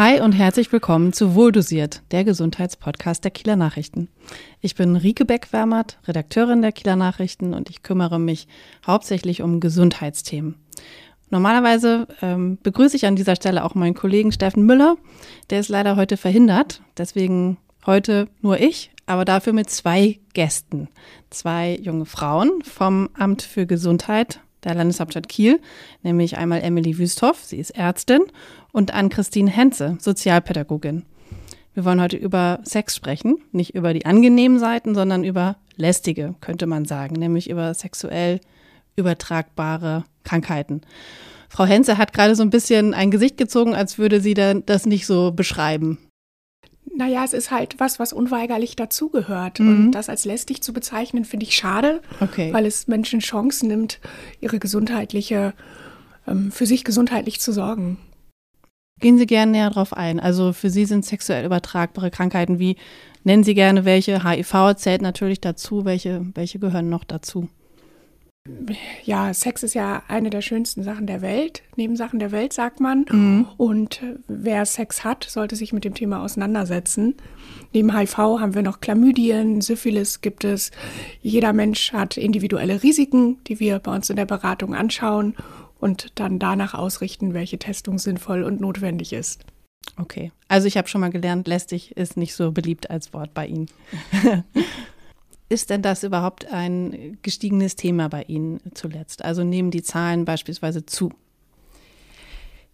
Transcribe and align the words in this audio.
Hi 0.00 0.18
und 0.18 0.32
herzlich 0.32 0.72
willkommen 0.72 1.12
zu 1.12 1.34
Wohldosiert, 1.34 2.00
der 2.10 2.24
Gesundheitspodcast 2.24 3.22
der 3.22 3.30
Kieler 3.30 3.56
Nachrichten. 3.56 4.08
Ich 4.62 4.74
bin 4.74 4.96
Rike 4.96 5.26
Beck-Wermert, 5.26 5.98
Redakteurin 6.08 6.62
der 6.62 6.72
Kieler 6.72 6.96
Nachrichten 6.96 7.52
und 7.52 7.68
ich 7.68 7.82
kümmere 7.82 8.18
mich 8.18 8.48
hauptsächlich 8.86 9.42
um 9.42 9.60
Gesundheitsthemen. 9.60 10.54
Normalerweise 11.28 12.08
ähm, 12.22 12.56
begrüße 12.62 12.96
ich 12.96 13.04
an 13.04 13.14
dieser 13.14 13.36
Stelle 13.36 13.62
auch 13.62 13.74
meinen 13.74 13.92
Kollegen 13.92 14.32
Steffen 14.32 14.64
Müller. 14.64 14.96
Der 15.50 15.60
ist 15.60 15.68
leider 15.68 15.96
heute 15.96 16.16
verhindert, 16.16 16.80
deswegen 16.96 17.58
heute 17.84 18.26
nur 18.40 18.58
ich, 18.58 18.92
aber 19.04 19.26
dafür 19.26 19.52
mit 19.52 19.68
zwei 19.68 20.18
Gästen. 20.32 20.88
Zwei 21.28 21.76
junge 21.76 22.06
Frauen 22.06 22.62
vom 22.62 23.10
Amt 23.18 23.42
für 23.42 23.66
Gesundheit 23.66 24.40
der 24.64 24.74
Landeshauptstadt 24.74 25.28
Kiel, 25.28 25.60
nämlich 26.02 26.36
einmal 26.36 26.62
Emily 26.62 26.98
Wüsthoff, 26.98 27.44
sie 27.44 27.58
ist 27.58 27.70
Ärztin, 27.70 28.22
und 28.72 28.92
Ann-Christine 28.94 29.50
Henze, 29.50 29.96
Sozialpädagogin. 30.00 31.04
Wir 31.74 31.84
wollen 31.84 32.00
heute 32.00 32.16
über 32.16 32.60
Sex 32.64 32.96
sprechen, 32.96 33.38
nicht 33.52 33.74
über 33.74 33.94
die 33.94 34.06
angenehmen 34.06 34.58
Seiten, 34.58 34.94
sondern 34.94 35.24
über 35.24 35.56
lästige, 35.76 36.34
könnte 36.40 36.66
man 36.66 36.84
sagen, 36.84 37.14
nämlich 37.14 37.48
über 37.48 37.72
sexuell 37.74 38.40
übertragbare 38.96 40.04
Krankheiten. 40.24 40.82
Frau 41.48 41.64
Henze 41.64 41.98
hat 41.98 42.12
gerade 42.12 42.34
so 42.34 42.42
ein 42.42 42.50
bisschen 42.50 42.94
ein 42.94 43.10
Gesicht 43.10 43.36
gezogen, 43.36 43.74
als 43.74 43.98
würde 43.98 44.20
sie 44.20 44.34
das 44.34 44.86
nicht 44.86 45.06
so 45.06 45.32
beschreiben. 45.32 45.98
Naja, 47.00 47.24
es 47.24 47.32
ist 47.32 47.50
halt 47.50 47.76
was, 47.78 47.98
was 47.98 48.12
unweigerlich 48.12 48.76
dazugehört. 48.76 49.58
Mhm. 49.58 49.68
Und 49.86 49.92
das 49.92 50.10
als 50.10 50.26
lästig 50.26 50.62
zu 50.62 50.74
bezeichnen, 50.74 51.24
finde 51.24 51.46
ich 51.46 51.56
schade, 51.56 52.02
okay. 52.20 52.52
weil 52.52 52.66
es 52.66 52.88
Menschen 52.88 53.20
Chancen 53.20 53.68
nimmt, 53.68 54.00
ihre 54.42 54.58
gesundheitliche, 54.58 55.54
ähm, 56.28 56.52
für 56.52 56.66
sich 56.66 56.84
gesundheitlich 56.84 57.40
zu 57.40 57.52
sorgen. 57.52 57.96
Gehen 59.00 59.16
Sie 59.16 59.24
gerne 59.24 59.52
näher 59.52 59.70
drauf 59.70 59.94
ein. 59.94 60.20
Also 60.20 60.52
für 60.52 60.68
Sie 60.68 60.84
sind 60.84 61.06
sexuell 61.06 61.46
übertragbare 61.46 62.10
Krankheiten 62.10 62.58
wie, 62.58 62.76
nennen 63.24 63.44
Sie 63.44 63.54
gerne 63.54 63.86
welche, 63.86 64.22
HIV 64.22 64.74
zählt 64.76 65.00
natürlich 65.00 65.40
dazu, 65.40 65.86
welche, 65.86 66.26
welche 66.34 66.58
gehören 66.58 66.90
noch 66.90 67.04
dazu? 67.04 67.48
Ja, 69.04 69.34
Sex 69.34 69.62
ist 69.62 69.74
ja 69.74 70.02
eine 70.08 70.30
der 70.30 70.40
schönsten 70.40 70.82
Sachen 70.82 71.06
der 71.06 71.20
Welt, 71.20 71.62
Nebensachen 71.76 72.18
der 72.18 72.32
Welt, 72.32 72.52
sagt 72.52 72.80
man. 72.80 73.04
Mhm. 73.10 73.46
Und 73.56 74.02
wer 74.28 74.64
Sex 74.64 75.04
hat, 75.04 75.24
sollte 75.24 75.56
sich 75.56 75.72
mit 75.72 75.84
dem 75.84 75.94
Thema 75.94 76.22
auseinandersetzen. 76.22 77.16
Neben 77.72 77.96
HIV 77.96 78.16
haben 78.16 78.54
wir 78.54 78.62
noch 78.62 78.80
Chlamydien, 78.80 79.60
Syphilis 79.60 80.22
gibt 80.22 80.44
es. 80.44 80.70
Jeder 81.20 81.52
Mensch 81.52 81.92
hat 81.92 82.16
individuelle 82.16 82.82
Risiken, 82.82 83.38
die 83.44 83.60
wir 83.60 83.78
bei 83.78 83.94
uns 83.94 84.08
in 84.08 84.16
der 84.16 84.26
Beratung 84.26 84.74
anschauen 84.74 85.34
und 85.78 86.18
dann 86.18 86.38
danach 86.38 86.74
ausrichten, 86.74 87.34
welche 87.34 87.58
Testung 87.58 87.98
sinnvoll 87.98 88.42
und 88.42 88.60
notwendig 88.60 89.12
ist. 89.12 89.44
Okay, 89.96 90.30
also 90.48 90.66
ich 90.66 90.76
habe 90.76 90.88
schon 90.88 91.00
mal 91.00 91.10
gelernt, 91.10 91.48
lästig 91.48 91.96
ist 91.96 92.16
nicht 92.16 92.34
so 92.34 92.52
beliebt 92.52 92.90
als 92.90 93.12
Wort 93.12 93.34
bei 93.34 93.46
Ihnen. 93.46 93.66
Ist 95.50 95.68
denn 95.68 95.82
das 95.82 96.04
überhaupt 96.04 96.46
ein 96.52 97.18
gestiegenes 97.22 97.74
Thema 97.74 98.08
bei 98.08 98.22
Ihnen 98.22 98.60
zuletzt? 98.72 99.24
Also 99.24 99.42
nehmen 99.42 99.72
die 99.72 99.82
Zahlen 99.82 100.24
beispielsweise 100.24 100.86
zu? 100.86 101.12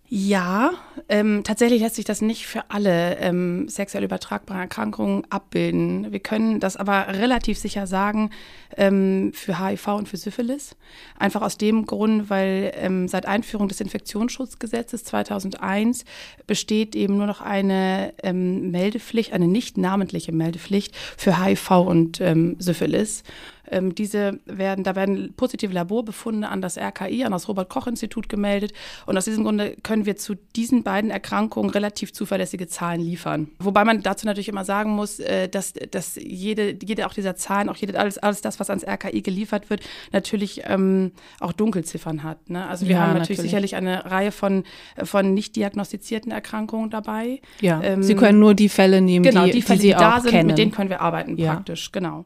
Ja, 0.08 0.70
ähm, 1.08 1.42
tatsächlich 1.42 1.82
lässt 1.82 1.96
sich 1.96 2.04
das 2.04 2.20
nicht 2.20 2.46
für 2.46 2.70
alle 2.70 3.16
ähm, 3.18 3.68
sexuell 3.68 4.04
übertragbare 4.04 4.60
Erkrankungen 4.60 5.24
abbilden. 5.30 6.12
Wir 6.12 6.20
können 6.20 6.60
das 6.60 6.76
aber 6.76 7.08
relativ 7.08 7.58
sicher 7.58 7.88
sagen 7.88 8.30
ähm, 8.76 9.32
für 9.34 9.58
HIV 9.58 9.88
und 9.88 10.08
für 10.08 10.16
Syphilis. 10.16 10.76
Einfach 11.18 11.42
aus 11.42 11.58
dem 11.58 11.86
Grund, 11.86 12.30
weil 12.30 12.72
ähm, 12.76 13.08
seit 13.08 13.26
Einführung 13.26 13.66
des 13.66 13.80
Infektionsschutzgesetzes 13.80 15.02
2001 15.02 16.04
besteht 16.46 16.94
eben 16.94 17.16
nur 17.16 17.26
noch 17.26 17.40
eine 17.40 18.14
ähm, 18.22 18.70
Meldepflicht, 18.70 19.32
eine 19.32 19.48
nicht 19.48 19.76
namentliche 19.76 20.30
Meldepflicht 20.30 20.94
für 21.16 21.44
HIV 21.44 21.70
und 21.80 22.20
ähm, 22.20 22.54
Syphilis. 22.60 23.24
Ähm, 23.70 23.94
diese 23.94 24.38
werden, 24.46 24.84
da 24.84 24.94
werden 24.94 25.34
positive 25.36 25.72
Laborbefunde 25.72 26.48
an 26.48 26.60
das 26.60 26.78
RKI, 26.78 27.24
an 27.24 27.32
das 27.32 27.48
Robert-Koch-Institut 27.48 28.28
gemeldet. 28.28 28.72
Und 29.06 29.16
aus 29.16 29.24
diesem 29.24 29.44
Grunde 29.44 29.76
können 29.82 30.06
wir 30.06 30.16
zu 30.16 30.34
diesen 30.54 30.82
beiden 30.82 31.10
Erkrankungen 31.10 31.70
relativ 31.70 32.12
zuverlässige 32.12 32.66
Zahlen 32.66 33.00
liefern. 33.00 33.48
Wobei 33.58 33.84
man 33.84 34.02
dazu 34.02 34.26
natürlich 34.26 34.48
immer 34.48 34.64
sagen 34.64 34.90
muss, 34.90 35.18
äh, 35.18 35.48
dass, 35.48 35.74
dass 35.90 36.16
jede, 36.16 36.76
jede 36.82 37.06
auch 37.06 37.14
dieser 37.14 37.36
Zahlen, 37.36 37.68
auch 37.68 37.76
jede, 37.76 37.98
alles, 37.98 38.18
alles 38.18 38.40
das, 38.40 38.60
was 38.60 38.70
ans 38.70 38.84
RKI 38.84 39.22
geliefert 39.22 39.70
wird, 39.70 39.80
natürlich 40.12 40.62
ähm, 40.64 41.12
auch 41.40 41.52
Dunkelziffern 41.52 42.22
hat. 42.22 42.50
Ne? 42.50 42.66
Also 42.66 42.86
wir 42.86 42.96
ja, 42.96 43.00
haben 43.00 43.14
natürlich, 43.14 43.38
natürlich, 43.38 43.50
sicherlich 43.50 43.76
eine 43.76 44.04
Reihe 44.10 44.32
von, 44.32 44.64
von 45.02 45.34
nicht 45.34 45.56
diagnostizierten 45.56 46.32
Erkrankungen 46.32 46.90
dabei. 46.90 47.40
Ja, 47.60 47.82
ähm, 47.82 48.02
Sie 48.02 48.14
können 48.14 48.38
nur 48.38 48.54
die 48.54 48.68
Fälle 48.68 49.00
nehmen, 49.00 49.24
genau, 49.24 49.44
die, 49.44 49.52
die, 49.52 49.62
Fälle, 49.62 49.80
die, 49.80 49.88
die 49.88 49.92
da 49.94 50.20
sind, 50.20 50.30
kennen. 50.30 50.46
mit 50.48 50.58
denen 50.58 50.72
können 50.72 50.90
wir 50.90 51.00
arbeiten 51.00 51.36
ja. 51.36 51.54
praktisch, 51.54 51.92
genau. 51.92 52.24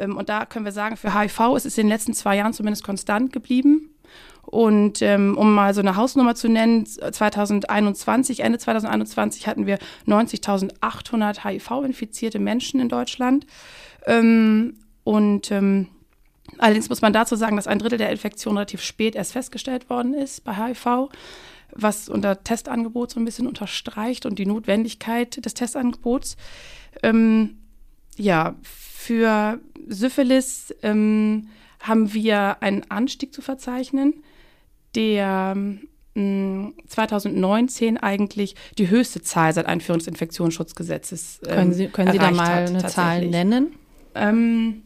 Ähm, 0.00 0.16
und 0.16 0.28
da 0.28 0.46
können 0.46 0.64
wir 0.64 0.72
sagen, 0.72 0.96
für 0.96 1.18
HIV 1.18 1.56
ist 1.56 1.66
es 1.66 1.78
in 1.78 1.86
den 1.86 1.92
letzten 1.92 2.14
zwei 2.14 2.36
Jahren 2.36 2.52
zumindest 2.52 2.84
konstant 2.84 3.32
geblieben. 3.32 3.90
Und 4.42 5.00
ähm, 5.00 5.36
um 5.38 5.54
mal 5.54 5.74
so 5.74 5.80
eine 5.80 5.94
Hausnummer 5.94 6.34
zu 6.34 6.48
nennen, 6.48 6.84
2021, 6.84 8.40
Ende 8.40 8.58
2021 8.58 9.46
hatten 9.46 9.66
wir 9.66 9.78
90.800 10.08 11.44
HIV-infizierte 11.44 12.40
Menschen 12.40 12.80
in 12.80 12.88
Deutschland. 12.88 13.46
Ähm, 14.06 14.78
und 15.04 15.52
ähm, 15.52 15.86
allerdings 16.58 16.88
muss 16.88 17.00
man 17.00 17.12
dazu 17.12 17.36
sagen, 17.36 17.56
dass 17.56 17.68
ein 17.68 17.78
Drittel 17.78 17.98
der 17.98 18.10
Infektion 18.10 18.56
relativ 18.56 18.82
spät 18.82 19.14
erst 19.14 19.32
festgestellt 19.32 19.88
worden 19.88 20.14
ist 20.14 20.42
bei 20.42 20.54
HIV, 20.54 21.10
was 21.72 22.08
unser 22.08 22.42
Testangebot 22.42 23.12
so 23.12 23.20
ein 23.20 23.24
bisschen 23.24 23.46
unterstreicht 23.46 24.26
und 24.26 24.38
die 24.40 24.46
Notwendigkeit 24.46 25.44
des 25.44 25.54
Testangebots. 25.54 26.36
Ähm, 27.04 27.58
ja, 28.16 28.56
für 28.62 29.60
Syphilis 29.90 30.74
ähm, 30.82 31.48
haben 31.80 32.14
wir 32.14 32.62
einen 32.62 32.90
Anstieg 32.90 33.34
zu 33.34 33.42
verzeichnen, 33.42 34.14
der 34.94 35.56
2019 36.14 37.94
mm, 37.94 37.96
eigentlich 37.98 38.56
die 38.78 38.88
höchste 38.88 39.22
Zahl 39.22 39.52
seit 39.52 39.66
Einführung 39.66 39.98
des 39.98 40.08
Infektionsschutzgesetzes 40.08 41.40
ähm, 41.46 41.54
Können 41.54 41.72
Sie, 41.72 41.86
können 41.88 42.12
Sie 42.12 42.18
da 42.18 42.30
mal 42.30 42.66
eine 42.66 42.84
Zahl 42.86 43.26
nennen? 43.26 43.74
Ähm, 44.14 44.82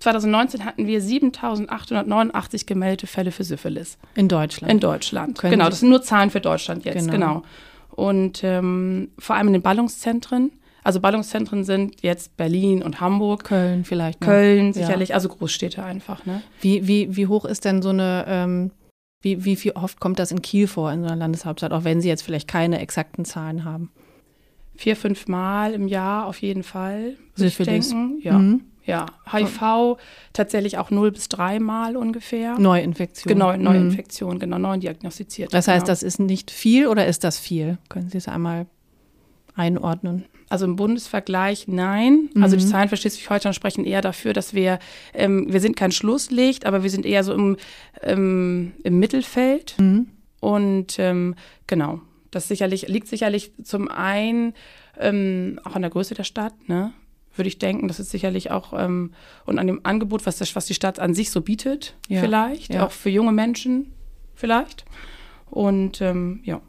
2019 0.00 0.64
hatten 0.64 0.86
wir 0.86 1.02
7.889 1.02 2.66
gemeldete 2.66 3.06
Fälle 3.06 3.32
für 3.32 3.44
Syphilis. 3.44 3.98
In 4.14 4.28
Deutschland? 4.28 4.72
In 4.72 4.80
Deutschland, 4.80 5.38
können 5.38 5.52
genau. 5.52 5.68
Das 5.68 5.80
sind 5.80 5.90
nur 5.90 6.02
Zahlen 6.02 6.30
für 6.30 6.40
Deutschland 6.40 6.84
jetzt, 6.84 7.10
genau. 7.10 7.12
genau. 7.12 7.42
Und 7.90 8.42
ähm, 8.44 9.10
vor 9.18 9.36
allem 9.36 9.48
in 9.48 9.54
den 9.54 9.62
Ballungszentren 9.62 10.52
also 10.88 11.00
Ballungszentren 11.00 11.64
sind 11.64 12.02
jetzt 12.02 12.38
Berlin 12.38 12.82
und 12.82 12.98
Hamburg. 12.98 13.44
Köln 13.44 13.84
vielleicht. 13.84 14.22
Ne? 14.22 14.26
Köln 14.26 14.72
sicherlich, 14.72 15.10
ja. 15.10 15.16
also 15.16 15.28
Großstädte 15.28 15.84
einfach. 15.84 16.24
Ne? 16.24 16.42
Wie, 16.62 16.88
wie, 16.88 17.14
wie 17.14 17.26
hoch 17.26 17.44
ist 17.44 17.66
denn 17.66 17.82
so 17.82 17.90
eine, 17.90 18.24
ähm, 18.26 18.70
wie, 19.20 19.44
wie 19.44 19.56
viel 19.56 19.72
oft 19.72 20.00
kommt 20.00 20.18
das 20.18 20.30
in 20.30 20.40
Kiel 20.40 20.66
vor, 20.66 20.90
in 20.90 21.02
so 21.02 21.06
einer 21.08 21.16
Landeshauptstadt, 21.16 21.72
auch 21.72 21.84
wenn 21.84 22.00
Sie 22.00 22.08
jetzt 22.08 22.22
vielleicht 22.22 22.48
keine 22.48 22.80
exakten 22.80 23.26
Zahlen 23.26 23.66
haben? 23.66 23.92
Vier, 24.76 24.96
fünf 24.96 25.28
Mal 25.28 25.74
im 25.74 25.88
Jahr 25.88 26.24
auf 26.24 26.40
jeden 26.40 26.62
Fall. 26.62 27.16
Syphilis. 27.34 27.94
Ja. 28.22 28.38
Mhm. 28.38 28.62
Ja, 28.86 29.04
HIV 29.30 29.98
tatsächlich 30.32 30.78
auch 30.78 30.90
null 30.90 31.12
bis 31.12 31.28
dreimal 31.28 31.98
ungefähr. 31.98 32.58
Neuinfektion. 32.58 33.30
Genau, 33.30 33.54
Neuinfektion, 33.54 34.36
mhm. 34.36 34.38
genau, 34.38 34.56
neu 34.56 34.78
diagnostiziert. 34.78 35.52
Das 35.52 35.68
heißt, 35.68 35.84
genau. 35.84 35.92
das 35.92 36.02
ist 36.02 36.18
nicht 36.18 36.50
viel 36.50 36.86
oder 36.86 37.06
ist 37.06 37.24
das 37.24 37.38
viel? 37.38 37.76
Können 37.90 38.08
Sie 38.08 38.16
es 38.16 38.26
einmal 38.26 38.64
einordnen? 39.54 40.24
Also 40.48 40.64
im 40.64 40.76
Bundesvergleich 40.76 41.68
nein. 41.68 42.30
Mhm. 42.34 42.42
Also 42.42 42.56
die 42.56 42.64
mhm. 42.64 42.68
Zahlen 42.68 42.88
für 42.88 42.96
Schleswig-Holstein 42.96 43.52
sprechen 43.52 43.84
eher 43.84 44.00
dafür, 44.00 44.32
dass 44.32 44.54
wir, 44.54 44.78
ähm, 45.14 45.52
wir 45.52 45.60
sind 45.60 45.76
kein 45.76 45.92
Schlusslicht, 45.92 46.66
aber 46.66 46.82
wir 46.82 46.90
sind 46.90 47.04
eher 47.04 47.24
so 47.24 47.34
im, 47.34 47.56
ähm, 48.02 48.72
im 48.82 48.98
Mittelfeld. 48.98 49.74
Mhm. 49.78 50.08
Und 50.40 50.98
ähm, 50.98 51.34
genau, 51.66 52.00
das 52.30 52.48
sicherlich 52.48 52.88
liegt 52.88 53.08
sicherlich 53.08 53.52
zum 53.62 53.88
einen 53.88 54.54
ähm, 54.98 55.60
auch 55.64 55.74
an 55.74 55.82
der 55.82 55.90
Größe 55.90 56.14
der 56.14 56.24
Stadt, 56.24 56.68
ne? 56.68 56.92
würde 57.38 57.48
ich 57.48 57.58
denken. 57.58 57.88
Das 57.88 58.00
ist 58.00 58.10
sicherlich 58.10 58.50
auch 58.50 58.72
ähm, 58.72 59.12
und 59.46 59.58
an 59.58 59.66
dem 59.66 59.80
Angebot, 59.84 60.26
was, 60.26 60.38
das, 60.38 60.54
was 60.56 60.66
die 60.66 60.74
Stadt 60.74 60.98
an 60.98 61.14
sich 61.14 61.30
so 61.30 61.40
bietet, 61.40 61.94
ja. 62.08 62.20
vielleicht, 62.20 62.74
ja. 62.74 62.84
auch 62.84 62.90
für 62.90 63.10
junge 63.10 63.32
Menschen 63.32 63.92
vielleicht. 64.34 64.84
Und 65.50 66.00
ähm, 66.00 66.40
ja. 66.44 66.60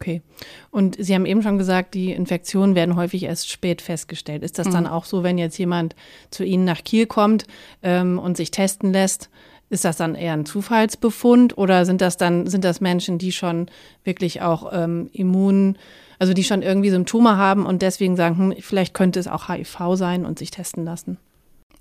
Okay. 0.00 0.22
Und 0.70 0.96
Sie 0.98 1.14
haben 1.14 1.26
eben 1.26 1.42
schon 1.42 1.58
gesagt, 1.58 1.92
die 1.92 2.12
Infektionen 2.12 2.74
werden 2.74 2.96
häufig 2.96 3.24
erst 3.24 3.50
spät 3.50 3.82
festgestellt. 3.82 4.42
Ist 4.42 4.58
das 4.58 4.68
mhm. 4.68 4.72
dann 4.72 4.86
auch 4.86 5.04
so, 5.04 5.22
wenn 5.22 5.36
jetzt 5.36 5.58
jemand 5.58 5.94
zu 6.30 6.42
Ihnen 6.42 6.64
nach 6.64 6.82
Kiel 6.82 7.06
kommt 7.06 7.46
ähm, 7.82 8.18
und 8.18 8.38
sich 8.38 8.50
testen 8.50 8.92
lässt? 8.92 9.28
Ist 9.68 9.84
das 9.84 9.98
dann 9.98 10.14
eher 10.14 10.32
ein 10.32 10.46
Zufallsbefund 10.46 11.58
oder 11.58 11.84
sind 11.84 12.00
das 12.00 12.16
dann 12.16 12.46
sind 12.46 12.64
das 12.64 12.80
Menschen, 12.80 13.18
die 13.18 13.30
schon 13.30 13.66
wirklich 14.02 14.40
auch 14.40 14.72
ähm, 14.72 15.10
immun, 15.12 15.76
also 16.18 16.32
die 16.32 16.44
schon 16.44 16.62
irgendwie 16.62 16.90
Symptome 16.90 17.36
haben 17.36 17.66
und 17.66 17.82
deswegen 17.82 18.16
sagen, 18.16 18.38
hm, 18.38 18.54
vielleicht 18.60 18.94
könnte 18.94 19.20
es 19.20 19.28
auch 19.28 19.48
HIV 19.48 19.96
sein 19.96 20.24
und 20.24 20.38
sich 20.38 20.50
testen 20.50 20.84
lassen? 20.84 21.18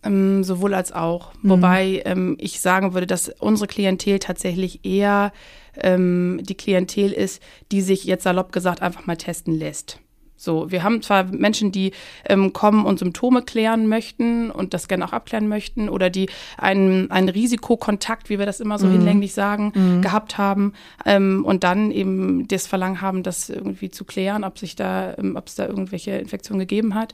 Ähm, 0.04 0.44
sowohl 0.44 0.74
als 0.74 0.92
auch. 0.92 1.34
Mhm. 1.42 1.50
Wobei 1.50 2.02
ähm, 2.06 2.38
ich 2.40 2.62
sagen 2.62 2.94
würde, 2.94 3.08
dass 3.08 3.30
unsere 3.40 3.68
Klientel 3.68 4.20
tatsächlich 4.20 4.86
eher 4.86 5.34
ähm, 5.76 6.40
die 6.44 6.56
Klientel 6.56 7.12
ist, 7.12 7.42
die 7.72 7.82
sich 7.82 8.06
jetzt 8.06 8.24
salopp 8.24 8.52
gesagt 8.52 8.82
einfach 8.82 9.06
mal 9.06 9.18
testen 9.18 9.54
lässt. 9.54 10.00
So, 10.42 10.72
wir 10.72 10.84
haben 10.84 11.02
zwar 11.02 11.26
Menschen, 11.26 11.74
die 11.74 11.92
ähm, 12.24 12.54
kommen 12.54 12.86
und 12.86 12.98
Symptome 12.98 13.42
klären 13.42 13.88
möchten 13.88 14.50
und 14.52 14.74
das 14.74 14.88
gerne 14.88 15.04
auch 15.04 15.12
abklären 15.12 15.50
möchten 15.50 15.90
oder 15.90 16.10
die 16.10 16.30
einen, 16.58 17.12
einen 17.12 17.28
Risikokontakt, 17.28 18.30
wie 18.30 18.40
wir 18.40 18.46
das 18.46 18.62
immer 18.62 18.80
so 18.80 18.88
mhm. 18.88 18.94
hinlänglich 18.94 19.34
sagen, 19.34 19.74
mhm. 19.76 20.02
gehabt 20.02 20.38
haben 20.38 20.74
ähm, 21.06 21.44
und 21.44 21.66
dann 21.66 21.92
eben 21.92 22.48
das 22.48 22.68
Verlangen 22.68 23.02
haben, 23.02 23.22
das 23.22 23.50
irgendwie 23.50 23.92
zu 23.92 24.06
klären, 24.06 24.46
ob 24.46 24.58
sich 24.58 24.78
da, 24.78 25.14
ähm, 25.18 25.36
ob 25.36 25.48
es 25.48 25.56
da 25.56 25.68
irgendwelche 25.68 26.12
Infektionen 26.12 26.60
gegeben 26.60 26.96
hat. 26.96 27.14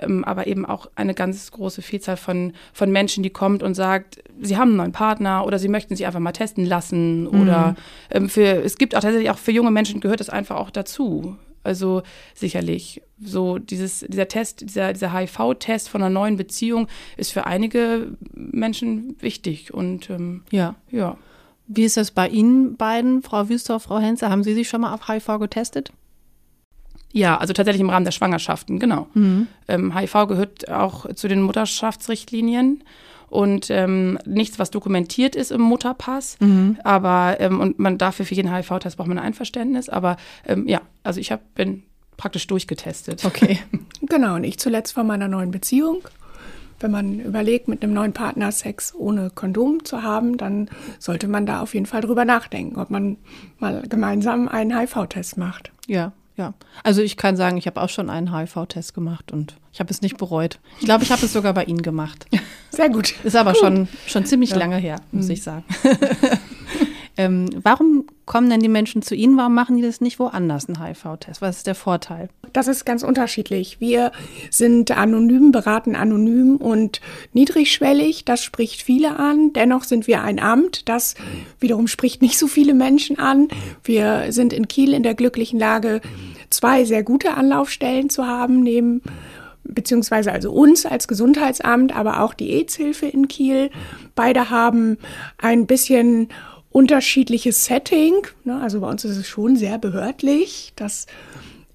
Ähm, 0.00 0.24
aber 0.24 0.48
eben 0.48 0.66
auch 0.66 0.90
eine 0.96 1.14
ganz 1.14 1.52
große 1.52 1.82
Vielzahl 1.82 2.16
von, 2.16 2.52
von 2.72 2.90
Menschen, 2.90 3.22
die 3.22 3.30
kommt 3.30 3.62
und 3.62 3.74
sagt, 3.74 4.24
sie 4.40 4.56
haben 4.56 4.70
einen 4.70 4.76
neuen 4.76 4.92
Partner 4.92 5.46
oder 5.46 5.60
sie 5.60 5.68
möchten 5.68 5.94
sich 5.94 6.04
einfach 6.04 6.18
mal 6.18 6.32
testen 6.32 6.66
lassen 6.66 7.22
mhm. 7.22 7.42
oder 7.42 7.76
ähm, 8.10 8.28
für, 8.28 8.42
es 8.42 8.76
gibt 8.76 8.96
auch 8.96 9.00
tatsächlich 9.00 9.30
auch 9.30 9.38
für 9.38 9.52
junge 9.52 9.70
Menschen 9.70 10.00
gehört 10.00 10.20
es 10.20 10.28
einfach 10.28 10.56
auch 10.56 10.70
dazu. 10.70 11.36
Also 11.66 12.02
sicherlich. 12.34 13.02
So 13.20 13.58
dieses, 13.58 14.00
dieser 14.08 14.28
Test, 14.28 14.60
dieser, 14.60 14.92
dieser 14.92 15.12
HIV-Test 15.12 15.88
von 15.88 16.02
einer 16.02 16.10
neuen 16.10 16.36
Beziehung 16.36 16.86
ist 17.16 17.32
für 17.32 17.44
einige 17.44 18.16
Menschen 18.32 19.16
wichtig. 19.20 19.74
Und 19.74 20.08
ähm, 20.10 20.44
ja. 20.50 20.76
ja. 20.90 21.18
Wie 21.66 21.84
ist 21.84 21.96
das 21.96 22.12
bei 22.12 22.28
Ihnen 22.28 22.76
beiden, 22.76 23.22
Frau 23.22 23.48
Wüster, 23.48 23.80
Frau 23.80 23.98
Henze? 23.98 24.30
Haben 24.30 24.44
Sie 24.44 24.54
sich 24.54 24.68
schon 24.68 24.82
mal 24.82 24.94
auf 24.94 25.08
HIV 25.08 25.38
getestet? 25.40 25.92
Ja, 27.12 27.38
also 27.38 27.52
tatsächlich 27.52 27.80
im 27.80 27.90
Rahmen 27.90 28.04
der 28.04 28.12
Schwangerschaften, 28.12 28.78
genau. 28.78 29.08
Mhm. 29.14 29.48
Ähm, 29.68 29.98
HIV 29.98 30.28
gehört 30.28 30.70
auch 30.70 31.12
zu 31.14 31.28
den 31.28 31.42
Mutterschaftsrichtlinien 31.42 32.84
und 33.28 33.70
ähm, 33.70 34.18
nichts, 34.24 34.58
was 34.58 34.70
dokumentiert 34.70 35.34
ist 35.34 35.50
im 35.50 35.60
Mutterpass. 35.60 36.36
Mhm. 36.40 36.78
Aber 36.84 37.36
ähm, 37.40 37.60
und 37.60 37.78
man 37.78 37.98
dafür 37.98 38.24
für 38.24 38.34
jeden 38.34 38.54
HIV-Test 38.54 38.96
braucht 38.96 39.08
man 39.08 39.18
ein 39.18 39.24
Einverständnis. 39.24 39.88
Aber 39.88 40.16
ähm, 40.46 40.68
ja, 40.68 40.80
also 41.02 41.20
ich 41.20 41.32
hab, 41.32 41.54
bin 41.54 41.82
praktisch 42.16 42.46
durchgetestet. 42.46 43.24
Okay. 43.24 43.58
genau, 44.02 44.36
und 44.36 44.44
ich 44.44 44.58
zuletzt 44.58 44.92
von 44.92 45.06
meiner 45.06 45.28
neuen 45.28 45.50
Beziehung. 45.50 46.02
Wenn 46.78 46.90
man 46.90 47.20
überlegt, 47.20 47.68
mit 47.68 47.82
einem 47.82 47.94
neuen 47.94 48.12
Partner 48.12 48.52
Sex 48.52 48.94
ohne 48.94 49.30
Kondom 49.30 49.84
zu 49.84 50.02
haben, 50.02 50.36
dann 50.36 50.68
sollte 50.98 51.26
man 51.26 51.46
da 51.46 51.62
auf 51.62 51.72
jeden 51.72 51.86
Fall 51.86 52.02
drüber 52.02 52.26
nachdenken, 52.26 52.78
ob 52.78 52.90
man 52.90 53.16
mal 53.58 53.82
gemeinsam 53.88 54.46
einen 54.46 54.78
HIV-Test 54.78 55.38
macht. 55.38 55.72
Ja, 55.86 56.12
ja. 56.36 56.52
Also 56.82 57.00
ich 57.00 57.16
kann 57.16 57.36
sagen, 57.36 57.56
ich 57.56 57.66
habe 57.66 57.80
auch 57.80 57.88
schon 57.88 58.10
einen 58.10 58.36
HIV-Test 58.36 58.92
gemacht 58.92 59.32
und 59.32 59.56
ich 59.72 59.80
habe 59.80 59.90
es 59.90 60.02
nicht 60.02 60.18
bereut. 60.18 60.60
Ich 60.80 60.84
glaube, 60.84 61.02
ich 61.02 61.10
habe 61.10 61.24
es 61.24 61.32
sogar 61.32 61.54
bei 61.54 61.64
Ihnen 61.64 61.82
gemacht. 61.82 62.26
Sehr 62.76 62.90
gut. 62.90 63.14
Ist 63.24 63.36
aber 63.36 63.54
schon, 63.54 63.88
schon 64.06 64.26
ziemlich 64.26 64.50
ja. 64.50 64.58
lange 64.58 64.76
her, 64.76 64.96
muss 65.10 65.26
mhm. 65.26 65.30
ich 65.30 65.42
sagen. 65.42 65.64
ähm, 67.16 67.48
warum 67.62 68.04
kommen 68.26 68.50
denn 68.50 68.60
die 68.60 68.68
Menschen 68.68 69.00
zu 69.00 69.14
Ihnen? 69.14 69.38
Warum 69.38 69.54
machen 69.54 69.76
die 69.76 69.82
das 69.82 70.02
nicht 70.02 70.18
woanders, 70.18 70.68
einen 70.68 70.84
HIV-Test? 70.84 71.40
Was 71.40 71.58
ist 71.58 71.66
der 71.66 71.74
Vorteil? 71.74 72.28
Das 72.52 72.68
ist 72.68 72.84
ganz 72.84 73.02
unterschiedlich. 73.02 73.80
Wir 73.80 74.12
sind 74.50 74.90
anonym, 74.90 75.52
beraten 75.52 75.96
anonym 75.96 76.56
und 76.56 77.00
niedrigschwellig. 77.32 78.26
Das 78.26 78.42
spricht 78.42 78.82
viele 78.82 79.18
an. 79.18 79.54
Dennoch 79.54 79.84
sind 79.84 80.06
wir 80.06 80.22
ein 80.22 80.38
Amt. 80.38 80.86
Das 80.86 81.14
wiederum 81.58 81.88
spricht 81.88 82.20
nicht 82.20 82.38
so 82.38 82.46
viele 82.46 82.74
Menschen 82.74 83.18
an. 83.18 83.48
Wir 83.84 84.26
sind 84.32 84.52
in 84.52 84.68
Kiel 84.68 84.92
in 84.92 85.02
der 85.02 85.14
glücklichen 85.14 85.58
Lage, 85.58 86.02
zwei 86.50 86.84
sehr 86.84 87.02
gute 87.02 87.34
Anlaufstellen 87.34 88.10
zu 88.10 88.26
haben, 88.26 88.62
neben 88.62 89.00
beziehungsweise 89.68 90.32
also 90.32 90.52
uns 90.52 90.86
als 90.86 91.08
Gesundheitsamt, 91.08 91.94
aber 91.94 92.20
auch 92.20 92.34
die 92.34 92.50
AIDS-Hilfe 92.52 93.06
in 93.06 93.28
Kiel. 93.28 93.70
Beide 94.14 94.50
haben 94.50 94.98
ein 95.38 95.66
bisschen 95.66 96.28
unterschiedliches 96.70 97.64
Setting. 97.64 98.26
Ne? 98.44 98.60
Also 98.60 98.80
bei 98.80 98.88
uns 98.88 99.04
ist 99.04 99.16
es 99.16 99.26
schon 99.26 99.56
sehr 99.56 99.78
behördlich. 99.78 100.72
Das 100.76 101.06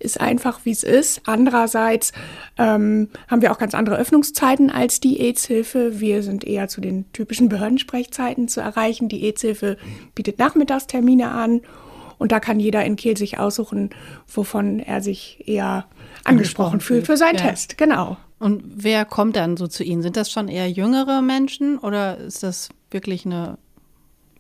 ist 0.02 0.20
einfach, 0.20 0.62
wie 0.64 0.72
es 0.72 0.84
ist. 0.84 1.22
Andererseits 1.26 2.12
ähm, 2.58 3.10
haben 3.28 3.42
wir 3.42 3.52
auch 3.52 3.58
ganz 3.58 3.74
andere 3.74 3.98
Öffnungszeiten 3.98 4.70
als 4.70 5.00
die 5.00 5.20
AIDS-Hilfe. 5.20 6.00
Wir 6.00 6.24
sind 6.24 6.44
eher 6.44 6.68
zu 6.68 6.82
den 6.82 7.12
typischen 7.14 7.50
Behördensprechzeiten 7.50 8.48
zu 8.48 8.62
erreichen. 8.62 9.10
Die 9.10 9.24
AIDS-Hilfe 9.24 9.78
bietet 10.16 10.40
Nachmittagstermine 10.40 11.32
an 11.32 11.62
und 12.22 12.32
da 12.32 12.40
kann 12.40 12.60
jeder 12.60 12.86
in 12.86 12.98
Kiel 12.98 13.18
sich 13.18 13.40
aussuchen, 13.40 13.90
wovon 14.28 14.80
er 14.80 15.02
sich 15.02 15.42
eher 15.48 15.86
angesprochen 16.24 16.80
fühlt 16.80 17.08
für 17.08 17.18
seinen 17.18 17.40
ja. 17.40 17.50
Test. 17.50 17.80
Genau. 17.80 18.16
Und 18.38 18.62
wer 18.64 19.06
kommt 19.06 19.36
dann 19.36 19.58
so 19.58 19.66
zu 19.66 19.84
Ihnen? 19.84 20.04
Sind 20.04 20.18
das 20.18 20.32
schon 20.32 20.48
eher 20.48 20.70
jüngere 20.70 21.24
Menschen 21.24 21.80
oder 21.80 22.20
ist 22.20 22.44
das 22.44 22.70
wirklich 22.92 23.26
eine 23.26 23.58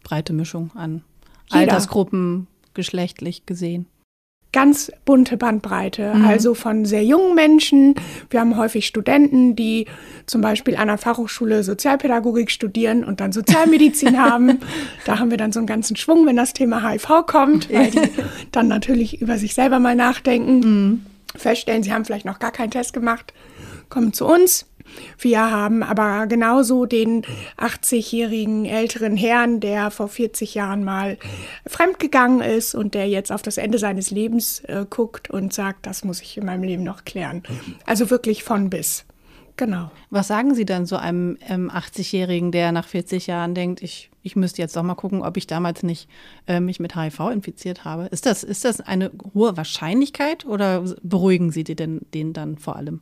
breite 0.03 0.31
Mischung 0.31 0.69
an 0.75 1.03
Jeder. 1.47 1.61
Altersgruppen, 1.61 2.45
geschlechtlich 2.75 3.47
gesehen? 3.47 3.87
Ganz 4.51 4.91
bunte 5.05 5.37
Bandbreite. 5.37 6.13
Mhm. 6.13 6.25
Also 6.25 6.53
von 6.53 6.85
sehr 6.85 7.03
jungen 7.03 7.35
Menschen. 7.35 7.95
Wir 8.29 8.39
haben 8.39 8.57
häufig 8.57 8.85
Studenten, 8.85 9.55
die 9.55 9.85
zum 10.25 10.41
Beispiel 10.41 10.75
an 10.75 10.87
der 10.87 10.97
Fachhochschule 10.97 11.63
Sozialpädagogik 11.63 12.51
studieren 12.51 13.03
und 13.03 13.21
dann 13.21 13.31
Sozialmedizin 13.31 14.21
haben. 14.21 14.59
Da 15.05 15.19
haben 15.19 15.31
wir 15.31 15.37
dann 15.37 15.51
so 15.51 15.59
einen 15.59 15.67
ganzen 15.67 15.95
Schwung, 15.95 16.25
wenn 16.25 16.35
das 16.35 16.53
Thema 16.53 16.87
HIV 16.87 17.25
kommt, 17.27 17.71
weil 17.71 17.91
die 17.91 18.01
dann 18.51 18.67
natürlich 18.67 19.21
über 19.21 19.37
sich 19.37 19.53
selber 19.53 19.79
mal 19.79 19.95
nachdenken, 19.95 20.59
mhm. 20.59 21.05
feststellen, 21.35 21.83
sie 21.83 21.93
haben 21.93 22.05
vielleicht 22.05 22.25
noch 22.25 22.39
gar 22.39 22.51
keinen 22.51 22.71
Test 22.71 22.93
gemacht, 22.93 23.33
kommen 23.89 24.13
zu 24.13 24.25
uns 24.25 24.65
wir 25.17 25.51
haben 25.51 25.83
aber 25.83 26.27
genauso 26.27 26.85
den 26.85 27.23
80-jährigen 27.57 28.65
älteren 28.65 29.17
Herrn, 29.17 29.59
der 29.59 29.91
vor 29.91 30.07
40 30.07 30.55
Jahren 30.55 30.83
mal 30.83 31.17
fremdgegangen 31.67 32.41
ist 32.41 32.75
und 32.75 32.93
der 32.93 33.07
jetzt 33.07 33.31
auf 33.31 33.41
das 33.41 33.57
Ende 33.57 33.77
seines 33.77 34.11
Lebens 34.11 34.61
äh, 34.61 34.85
guckt 34.89 35.29
und 35.29 35.53
sagt, 35.53 35.85
das 35.85 36.03
muss 36.03 36.21
ich 36.21 36.37
in 36.37 36.45
meinem 36.45 36.63
Leben 36.63 36.83
noch 36.83 37.05
klären. 37.05 37.43
Also 37.85 38.09
wirklich 38.09 38.43
von 38.43 38.69
bis. 38.69 39.05
Genau. 39.57 39.91
Was 40.09 40.27
sagen 40.27 40.55
Sie 40.55 40.65
dann 40.65 40.85
so 40.85 40.95
einem 40.95 41.37
ähm, 41.47 41.69
80-Jährigen, 41.69 42.51
der 42.51 42.71
nach 42.71 42.87
40 42.87 43.27
Jahren 43.27 43.53
denkt, 43.53 43.83
ich, 43.83 44.09
ich 44.23 44.35
müsste 44.35 44.61
jetzt 44.61 44.75
doch 44.75 44.83
mal 44.83 44.95
gucken, 44.95 45.21
ob 45.21 45.37
ich 45.37 45.45
damals 45.45 45.83
nicht 45.83 46.09
äh, 46.47 46.59
mich 46.59 46.79
mit 46.79 46.95
HIV 46.95 47.19
infiziert 47.31 47.85
habe? 47.85 48.05
Ist 48.05 48.25
das, 48.25 48.43
ist 48.43 48.65
das 48.65 48.81
eine 48.81 49.11
hohe 49.35 49.57
Wahrscheinlichkeit 49.57 50.45
oder 50.45 50.83
beruhigen 51.03 51.51
Sie 51.51 51.63
den, 51.63 52.01
den 52.13 52.33
dann 52.33 52.57
vor 52.57 52.75
allem? 52.75 53.01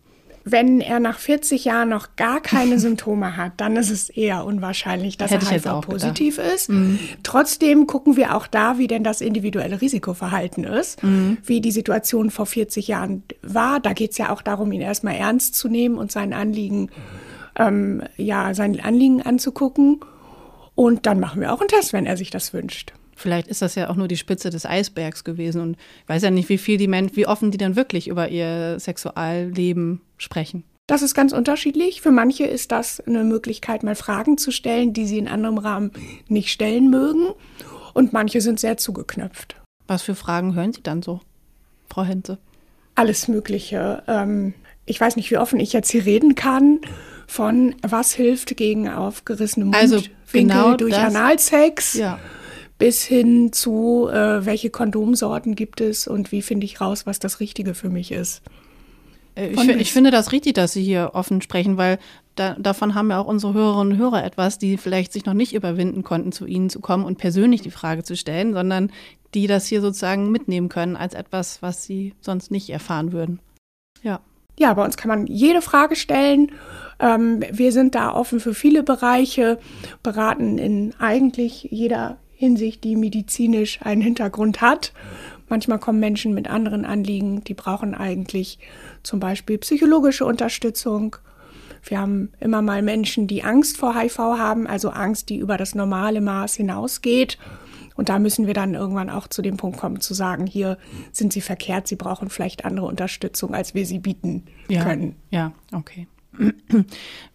Wenn 0.52 0.82
er 0.82 1.00
nach 1.00 1.20
40 1.20 1.66
Jahren 1.66 1.90
noch 1.90 2.16
gar 2.16 2.42
keine 2.42 2.80
Symptome 2.80 3.38
hat, 3.38 3.54
dann 3.58 3.76
ist 3.76 3.90
es 3.90 4.10
eher 4.10 4.46
unwahrscheinlich, 4.46 5.18
dass 5.18 5.32
Hätte 5.32 5.46
er 5.46 5.62
HIV-positiv 5.62 6.38
ist. 6.38 6.70
Mhm. 6.70 7.00
Trotzdem 7.24 7.88
gucken 7.88 8.16
wir 8.16 8.36
auch 8.36 8.48
da, 8.48 8.78
wie 8.78 8.88
denn 8.88 9.04
das 9.04 9.22
individuelle 9.22 9.82
Risikoverhalten 9.82 10.64
ist, 10.64 11.04
mhm. 11.04 11.38
wie 11.44 11.62
die 11.62 11.72
Situation 11.72 12.32
vor 12.32 12.46
40 12.46 12.88
Jahren 12.88 13.24
war. 13.42 13.80
Da 13.80 13.94
geht 13.94 14.12
es 14.12 14.18
ja 14.18 14.32
auch 14.32 14.42
darum, 14.42 14.72
ihn 14.72 14.82
erstmal 14.82 15.16
ernst 15.16 15.56
zu 15.56 15.68
nehmen 15.68 15.98
und 15.98 16.12
sein 16.12 16.34
Anliegen, 16.34 16.90
ähm, 17.58 18.04
ja, 18.18 18.54
sein 18.54 18.80
Anliegen 18.80 19.22
anzugucken. 19.22 20.00
Und 20.76 21.06
dann 21.06 21.20
machen 21.20 21.42
wir 21.42 21.54
auch 21.54 21.60
einen 21.60 21.68
Test, 21.68 21.92
wenn 21.92 22.06
er 22.06 22.16
sich 22.16 22.30
das 22.30 22.54
wünscht. 22.54 22.94
Vielleicht 23.20 23.50
ist 23.50 23.62
das 23.62 23.76
ja 23.76 23.90
auch 23.90 23.98
nur 23.98 24.08
die 24.08 24.16
Spitze 24.16 24.50
des 24.50 24.66
Eisbergs 24.66 25.26
gewesen 25.26 25.62
und 25.62 25.78
ich 26.04 26.10
weiß 26.10 26.24
ja 26.24 26.32
nicht, 26.32 26.48
wie 26.48 26.58
viel 26.58 26.78
die 26.78 26.88
Menschen, 26.88 27.18
wie 27.18 27.28
offen 27.28 27.52
die 27.52 27.58
dann 27.58 27.76
wirklich 27.76 28.08
über 28.08 28.30
ihr 28.30 28.80
Sexualleben 28.80 30.00
sprechen. 30.18 30.64
Das 30.88 31.02
ist 31.02 31.14
ganz 31.14 31.34
unterschiedlich. 31.34 32.02
Für 32.02 32.12
manche 32.12 32.46
ist 32.46 32.72
das 32.72 33.02
eine 33.02 33.26
Möglichkeit, 33.26 33.84
mal 33.84 33.96
Fragen 33.96 34.38
zu 34.38 34.52
stellen, 34.52 34.94
die 34.94 35.06
sie 35.06 35.18
in 35.18 35.28
anderem 35.28 35.58
Rahmen 35.58 35.92
nicht 36.30 36.50
stellen 36.50 36.90
mögen. 36.90 37.28
Und 37.94 38.14
manche 38.14 38.40
sind 38.40 38.60
sehr 38.60 38.78
zugeknöpft. 38.78 39.58
Was 39.86 40.02
für 40.02 40.16
Fragen 40.16 40.56
hören 40.56 40.72
Sie 40.72 40.82
dann 40.82 41.02
so, 41.02 41.20
Frau 41.90 42.04
Henze? 42.04 42.38
Alles 42.96 43.28
Mögliche. 43.28 44.02
Ähm, 44.08 44.54
ich 44.86 45.00
weiß 45.00 45.18
nicht, 45.18 45.30
wie 45.30 45.38
offen 45.38 45.60
ich 45.60 45.74
jetzt 45.74 45.92
hier 45.92 46.06
reden 46.06 46.36
kann. 46.36 46.80
Von 47.28 47.76
was 47.82 48.14
hilft 48.14 48.56
gegen 48.56 48.88
aufgerissene 48.88 49.66
Mundwinkel 49.66 49.98
also 49.98 50.10
genau 50.32 50.76
durch 50.76 50.96
das, 50.96 51.14
Analsex. 51.14 51.94
Ja 51.96 52.18
bis 52.80 53.04
hin 53.04 53.54
zu, 53.54 54.10
äh, 54.12 54.46
welche 54.46 54.72
Kondomsorten 54.72 55.54
gibt 55.54 55.82
es 55.82 56.08
und 56.08 56.32
wie 56.32 56.42
finde 56.42 56.66
ich 56.66 56.82
raus, 56.82 57.06
was 57.06 57.20
das 57.20 57.40
Richtige 57.40 57.76
für 57.76 57.90
mich 57.90 58.12
ist. 58.12 58.42
Äh, 59.36 59.50
ich, 59.50 59.70
ich, 59.70 59.94
finde 59.94 60.10
das 60.10 60.32
richtig, 60.32 60.54
dass 60.54 60.74
Sie 60.74 60.84
hier 60.84 61.12
offen 61.14 61.42
sprechen, 61.42 61.78
weil 61.78 62.00
da, 62.36 62.56
davon 62.58 62.96
haben 62.96 63.12
ja 63.12 63.20
auch 63.20 63.28
unsere 63.28 63.54
Hörerinnen 63.54 63.94
und 63.94 64.00
Hörer 64.00 64.24
etwas, 64.24 64.58
die 64.58 64.78
vielleicht 64.78 65.12
sich 65.12 65.26
noch 65.26 65.34
nicht 65.34 65.54
überwinden 65.54 66.04
konnten, 66.04 66.32
zu 66.32 66.46
Ihnen 66.46 66.70
zu 66.70 66.80
kommen 66.80 67.04
und 67.04 67.18
persönlich 67.18 67.62
die 67.62 67.70
Frage 67.70 68.04
zu 68.04 68.16
stellen, 68.16 68.54
sondern 68.54 68.92
die 69.34 69.46
das 69.46 69.68
hier 69.68 69.82
sozusagen 69.82 70.32
mitnehmen 70.32 70.70
können 70.70 70.96
als 70.96 71.14
etwas, 71.14 71.62
was 71.62 71.84
sie 71.84 72.16
sonst 72.22 72.50
nicht 72.50 72.70
erfahren 72.70 73.12
würden. 73.12 73.40
Ja. 74.02 74.22
Ja, 74.58 74.74
bei 74.74 74.84
uns 74.84 74.98
kann 74.98 75.08
man 75.08 75.28
jede 75.28 75.62
Frage 75.62 75.96
stellen. 75.96 76.52
Ähm, 77.00 77.42
wir 77.50 77.72
sind 77.72 77.96
da 77.96 78.14
offen 78.14 78.42
für 78.42 78.54
viele 78.54 78.84
Bereiche, 78.84 79.58
beraten 80.04 80.58
in 80.58 80.94
eigentlich 81.00 81.68
jeder 81.72 82.18
Hinsicht, 82.40 82.86
die 82.86 82.96
medizinisch 82.96 83.82
einen 83.82 84.02
Hintergrund 84.02 84.62
hat. 84.62 84.94
Manchmal 85.50 85.78
kommen 85.78 86.00
Menschen 86.00 86.34
mit 86.34 86.50
anderen 86.50 86.86
Anliegen, 86.86 87.44
die 87.44 87.54
brauchen 87.54 87.94
eigentlich 87.94 88.60
zum 89.04 89.20
Beispiel 89.20 89.58
psychologische 89.58 90.26
Unterstützung. 90.26 91.18
Wir 91.84 92.00
haben 92.00 92.32
immer 92.40 92.62
mal 92.62 92.82
Menschen, 92.82 93.28
die 93.28 93.44
Angst 93.44 93.76
vor 93.76 93.94
HIV 93.94 94.18
haben, 94.18 94.68
also 94.68 94.90
Angst, 94.90 95.28
die 95.28 95.36
über 95.36 95.58
das 95.58 95.76
normale 95.76 96.22
Maß 96.22 96.56
hinausgeht. 96.56 97.38
Und 97.96 98.08
da 98.08 98.20
müssen 98.20 98.48
wir 98.48 98.54
dann 98.54 98.74
irgendwann 98.74 99.10
auch 99.10 99.28
zu 99.28 99.42
dem 99.42 99.58
Punkt 99.58 99.78
kommen, 99.78 100.00
zu 100.00 100.14
sagen, 100.14 100.48
hier 100.48 100.78
sind 101.12 101.34
sie 101.34 101.42
verkehrt, 101.42 101.90
sie 101.90 101.98
brauchen 101.98 102.30
vielleicht 102.30 102.64
andere 102.64 102.86
Unterstützung, 102.86 103.54
als 103.54 103.74
wir 103.74 103.86
sie 103.86 104.00
bieten 104.00 104.46
ja. 104.70 104.86
können. 104.86 105.18
Ja, 105.30 105.52
okay. 105.74 106.08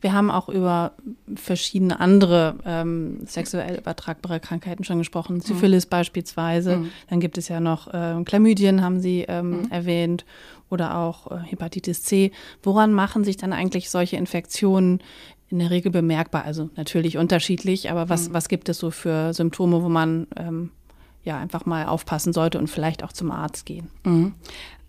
Wir 0.00 0.12
haben 0.12 0.30
auch 0.30 0.48
über 0.48 0.92
verschiedene 1.34 1.98
andere 1.98 2.56
ähm, 2.64 3.18
sexuell 3.26 3.78
übertragbare 3.78 4.40
Krankheiten 4.40 4.84
schon 4.84 4.98
gesprochen. 4.98 5.40
Syphilis 5.40 5.86
mhm. 5.86 5.90
beispielsweise. 5.90 6.76
Mhm. 6.76 6.90
Dann 7.10 7.20
gibt 7.20 7.36
es 7.36 7.48
ja 7.48 7.60
noch 7.60 7.92
äh, 7.92 8.22
Chlamydien, 8.24 8.82
haben 8.82 9.00
Sie 9.00 9.24
ähm, 9.26 9.62
mhm. 9.62 9.70
erwähnt, 9.70 10.24
oder 10.70 10.98
auch 10.98 11.30
äh, 11.30 11.38
Hepatitis 11.38 12.02
C. 12.02 12.32
Woran 12.62 12.92
machen 12.92 13.24
sich 13.24 13.36
dann 13.36 13.52
eigentlich 13.52 13.90
solche 13.90 14.16
Infektionen 14.16 15.02
in 15.48 15.58
der 15.58 15.70
Regel 15.70 15.90
bemerkbar? 15.90 16.44
Also 16.44 16.70
natürlich 16.76 17.16
unterschiedlich, 17.16 17.90
aber 17.90 18.08
was, 18.08 18.28
mhm. 18.28 18.34
was 18.34 18.48
gibt 18.48 18.68
es 18.68 18.78
so 18.78 18.90
für 18.90 19.32
Symptome, 19.32 19.82
wo 19.82 19.88
man 19.88 20.26
ähm, 20.36 20.70
ja 21.22 21.38
einfach 21.38 21.64
mal 21.64 21.86
aufpassen 21.86 22.32
sollte 22.32 22.58
und 22.58 22.68
vielleicht 22.68 23.02
auch 23.02 23.12
zum 23.12 23.30
Arzt 23.30 23.64
gehen? 23.64 23.88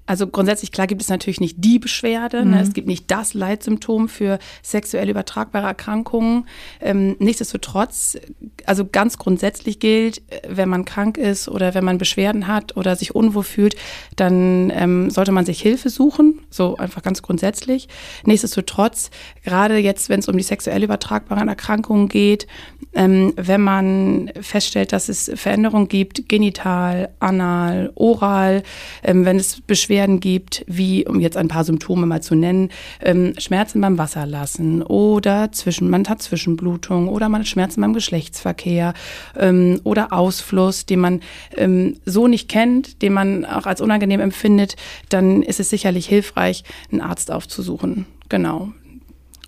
Also 0.07 0.27
grundsätzlich 0.27 0.71
klar 0.71 0.87
gibt 0.87 1.01
es 1.01 1.09
natürlich 1.09 1.39
nicht 1.39 1.55
die 1.59 1.79
Beschwerde, 1.79 2.37
ne? 2.37 2.45
mhm. 2.45 2.51
ne? 2.51 2.61
es 2.61 2.73
gibt 2.73 2.87
nicht 2.87 3.09
das 3.09 3.33
Leitsymptom 3.33 4.07
für 4.07 4.37
sexuell 4.61 5.09
übertragbare 5.09 5.65
Erkrankungen. 5.65 6.45
Ähm, 6.79 7.15
nichtsdestotrotz, 7.19 8.17
also 8.65 8.85
ganz 8.85 9.17
grundsätzlich 9.17 9.79
gilt, 9.79 10.21
wenn 10.47 10.69
man 10.69 10.85
krank 10.85 11.17
ist 11.17 11.49
oder 11.49 11.73
wenn 11.73 11.83
man 11.83 11.97
Beschwerden 11.97 12.47
hat 12.47 12.77
oder 12.77 12.95
sich 12.95 13.15
unwohl 13.15 13.43
fühlt, 13.43 13.75
dann 14.15 14.71
ähm, 14.75 15.09
sollte 15.09 15.31
man 15.31 15.45
sich 15.45 15.61
Hilfe 15.61 15.89
suchen, 15.89 16.41
so 16.49 16.77
einfach 16.77 17.01
ganz 17.01 17.21
grundsätzlich. 17.21 17.87
Nichtsdestotrotz, 18.25 19.09
gerade 19.43 19.77
jetzt, 19.77 20.09
wenn 20.09 20.19
es 20.19 20.27
um 20.27 20.37
die 20.37 20.43
sexuell 20.43 20.83
übertragbaren 20.83 21.47
Erkrankungen 21.47 22.09
geht, 22.09 22.45
ähm, 22.93 23.33
wenn 23.37 23.61
man 23.61 24.31
feststellt, 24.39 24.93
dass 24.93 25.09
es 25.09 25.31
Veränderungen 25.33 25.87
gibt, 25.87 26.29
genital, 26.29 27.09
anal, 27.19 27.91
oral, 27.95 28.61
ähm, 29.03 29.25
wenn 29.25 29.37
es 29.37 29.61
Beschwerden 29.61 29.94
Beschwerden 29.95 30.19
gibt, 30.19 30.65
wie, 30.67 31.07
um 31.07 31.21
jetzt 31.21 31.37
ein 31.37 31.47
paar 31.47 31.63
Symptome 31.63 32.05
mal 32.05 32.21
zu 32.21 32.35
nennen, 32.35 32.69
ähm, 33.01 33.33
Schmerzen 33.37 33.79
beim 33.79 33.97
Wasserlassen 33.97 34.83
oder 34.83 35.53
zwischen, 35.53 35.89
man 35.89 36.05
hat 36.09 36.21
Zwischenblutung 36.21 37.07
oder 37.07 37.29
man 37.29 37.41
hat 37.41 37.47
Schmerzen 37.47 37.79
beim 37.79 37.93
Geschlechtsverkehr 37.93 38.93
ähm, 39.37 39.79
oder 39.85 40.11
Ausfluss, 40.11 40.85
den 40.85 40.99
man 40.99 41.21
ähm, 41.55 41.95
so 42.05 42.27
nicht 42.27 42.49
kennt, 42.49 43.01
den 43.01 43.13
man 43.13 43.45
auch 43.45 43.65
als 43.65 43.79
unangenehm 43.79 44.19
empfindet, 44.19 44.75
dann 45.07 45.41
ist 45.41 45.61
es 45.61 45.69
sicherlich 45.69 46.07
hilfreich, 46.07 46.65
einen 46.91 46.99
Arzt 46.99 47.31
aufzusuchen. 47.31 48.05
Genau. 48.27 48.73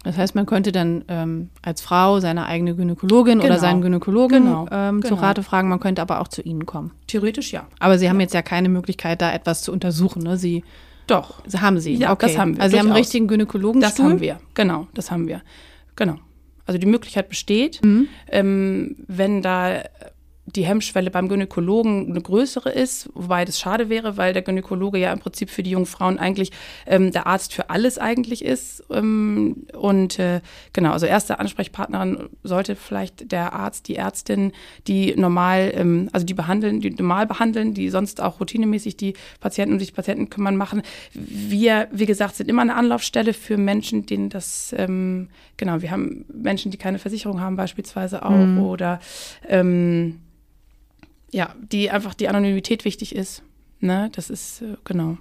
Das 0.08 0.16
heißt, 0.16 0.36
man 0.36 0.46
könnte 0.46 0.72
dann 0.72 1.04
ähm, 1.10 1.50
als 1.62 1.82
Frau 1.82 2.22
seine 2.22 2.46
eigene 2.46 2.76
Gynäkologin 2.76 3.40
genau. 3.40 3.46
oder 3.46 3.60
seinen 3.60 3.82
Gynäkologen 3.82 4.46
genau. 4.46 4.66
Ähm, 4.72 5.02
genau. 5.02 5.16
zu 5.16 5.22
Rate 5.22 5.44
fragen. 5.44 5.68
Man 5.68 5.82
könnte 5.82 6.02
aber 6.02 6.22
auch 6.22 6.30
zu 6.30 6.42
Ihnen 6.42 6.66
kommen. 6.66 6.92
Theoretisch 7.08 7.52
ja. 7.52 7.68
Aber 7.80 7.98
Sie 7.98 8.08
haben 8.08 8.22
jetzt 8.22 8.34
ja 8.34 8.42
keine 8.42 8.70
Möglichkeit, 8.70 9.22
da 9.22 9.34
etwas 9.34 9.64
zu 9.64 9.74
untersuchen. 9.74 10.24
Ne? 10.24 10.38
Sie 10.38 10.64
doch. 11.08 11.44
Sie 11.46 11.60
haben 11.60 11.78
Sie. 11.82 11.96
Ja, 11.96 12.14
okay. 12.14 12.28
das 12.28 12.38
haben 12.38 12.56
wir. 12.56 12.64
Also 12.64 12.76
Sie 12.76 12.80
haben 12.80 12.88
einen 12.88 12.96
richtigen 12.96 13.28
Gynäkologen. 13.28 13.82
Das 13.82 14.00
haben 14.00 14.22
wir. 14.22 14.40
Genau, 14.54 14.88
das 14.94 15.12
haben 15.12 15.28
wir. 15.28 15.42
Genau. 15.98 16.16
Also 16.66 16.80
die 16.80 16.88
Möglichkeit 16.88 17.28
besteht, 17.28 17.84
mhm. 17.84 18.08
ähm, 18.32 18.96
wenn 19.08 19.42
da 19.42 19.84
die 20.56 20.66
Hemmschwelle 20.66 21.12
beim 21.12 21.28
Gynäkologen 21.28 22.10
eine 22.10 22.22
größere 22.22 22.72
ist, 22.72 23.10
wobei 23.14 23.44
das 23.44 23.60
schade 23.60 23.90
wäre, 23.90 24.16
weil 24.16 24.34
der 24.34 24.42
Gynäkologe 24.42 24.98
ja 24.98 25.12
im 25.12 25.20
Prinzip 25.20 25.50
für 25.50 25.62
die 25.62 25.72
jungen 25.72 25.86
Frauen 25.86 26.20
eigentlich 26.20 26.52
ähm, 26.86 27.12
der 27.12 27.28
Arzt 27.28 27.54
für 27.54 27.70
alles 27.70 27.98
eigentlich 27.98 28.46
ist. 28.46 28.84
Ähm, 28.90 29.68
und 29.74 30.20
äh, 30.20 30.42
genau, 30.72 30.92
also 30.92 31.06
erste 31.06 31.40
Ansprechpartnerin 31.40 32.30
sollte 32.44 32.78
vielleicht 32.78 33.32
der 33.32 33.54
Arzt, 33.54 33.90
die 33.90 33.98
Ärztin, 33.98 34.54
die 34.88 35.16
normal, 35.16 35.72
ähm, 35.76 36.10
also 36.14 36.26
die 36.26 36.34
behandeln, 36.34 36.80
die 36.80 36.92
normal 36.92 37.28
behandeln, 37.28 37.74
die 37.74 37.90
sonst 37.90 38.22
auch 38.22 38.40
routinemäßig 38.40 38.96
die 38.96 39.14
Patienten 39.42 39.74
um 39.74 39.80
sich 39.80 39.94
Patienten 39.94 40.30
kümmern, 40.30 40.56
machen. 40.56 40.82
Wir, 41.14 41.90
wie 41.92 42.06
gesagt, 42.06 42.36
sind 42.36 42.50
immer 42.50 42.62
eine 42.62 42.76
Anlaufstelle 42.76 43.34
für 43.34 43.58
Menschen, 43.58 44.06
denen 44.06 44.30
das, 44.30 44.74
ähm, 44.78 45.28
genau, 45.58 45.82
wir 45.82 45.92
haben 45.92 46.26
Menschen, 46.34 46.72
die 46.72 46.78
keine 46.78 47.00
Versicherung 47.00 47.42
haben 47.42 47.58
beispielsweise 47.58 48.24
auch 48.24 48.32
mhm. 48.32 48.64
oder 48.64 49.00
ähm, 49.48 50.22
ja, 51.32 51.56
die 51.72 51.90
einfach 51.90 52.14
die 52.14 52.28
Anonymität 52.28 52.86
wichtig 52.86 53.16
ist. 53.16 53.44
Ne? 53.80 54.10
Das 54.14 54.30
ist, 54.30 54.62
äh, 54.62 54.76
genau. 54.84 55.18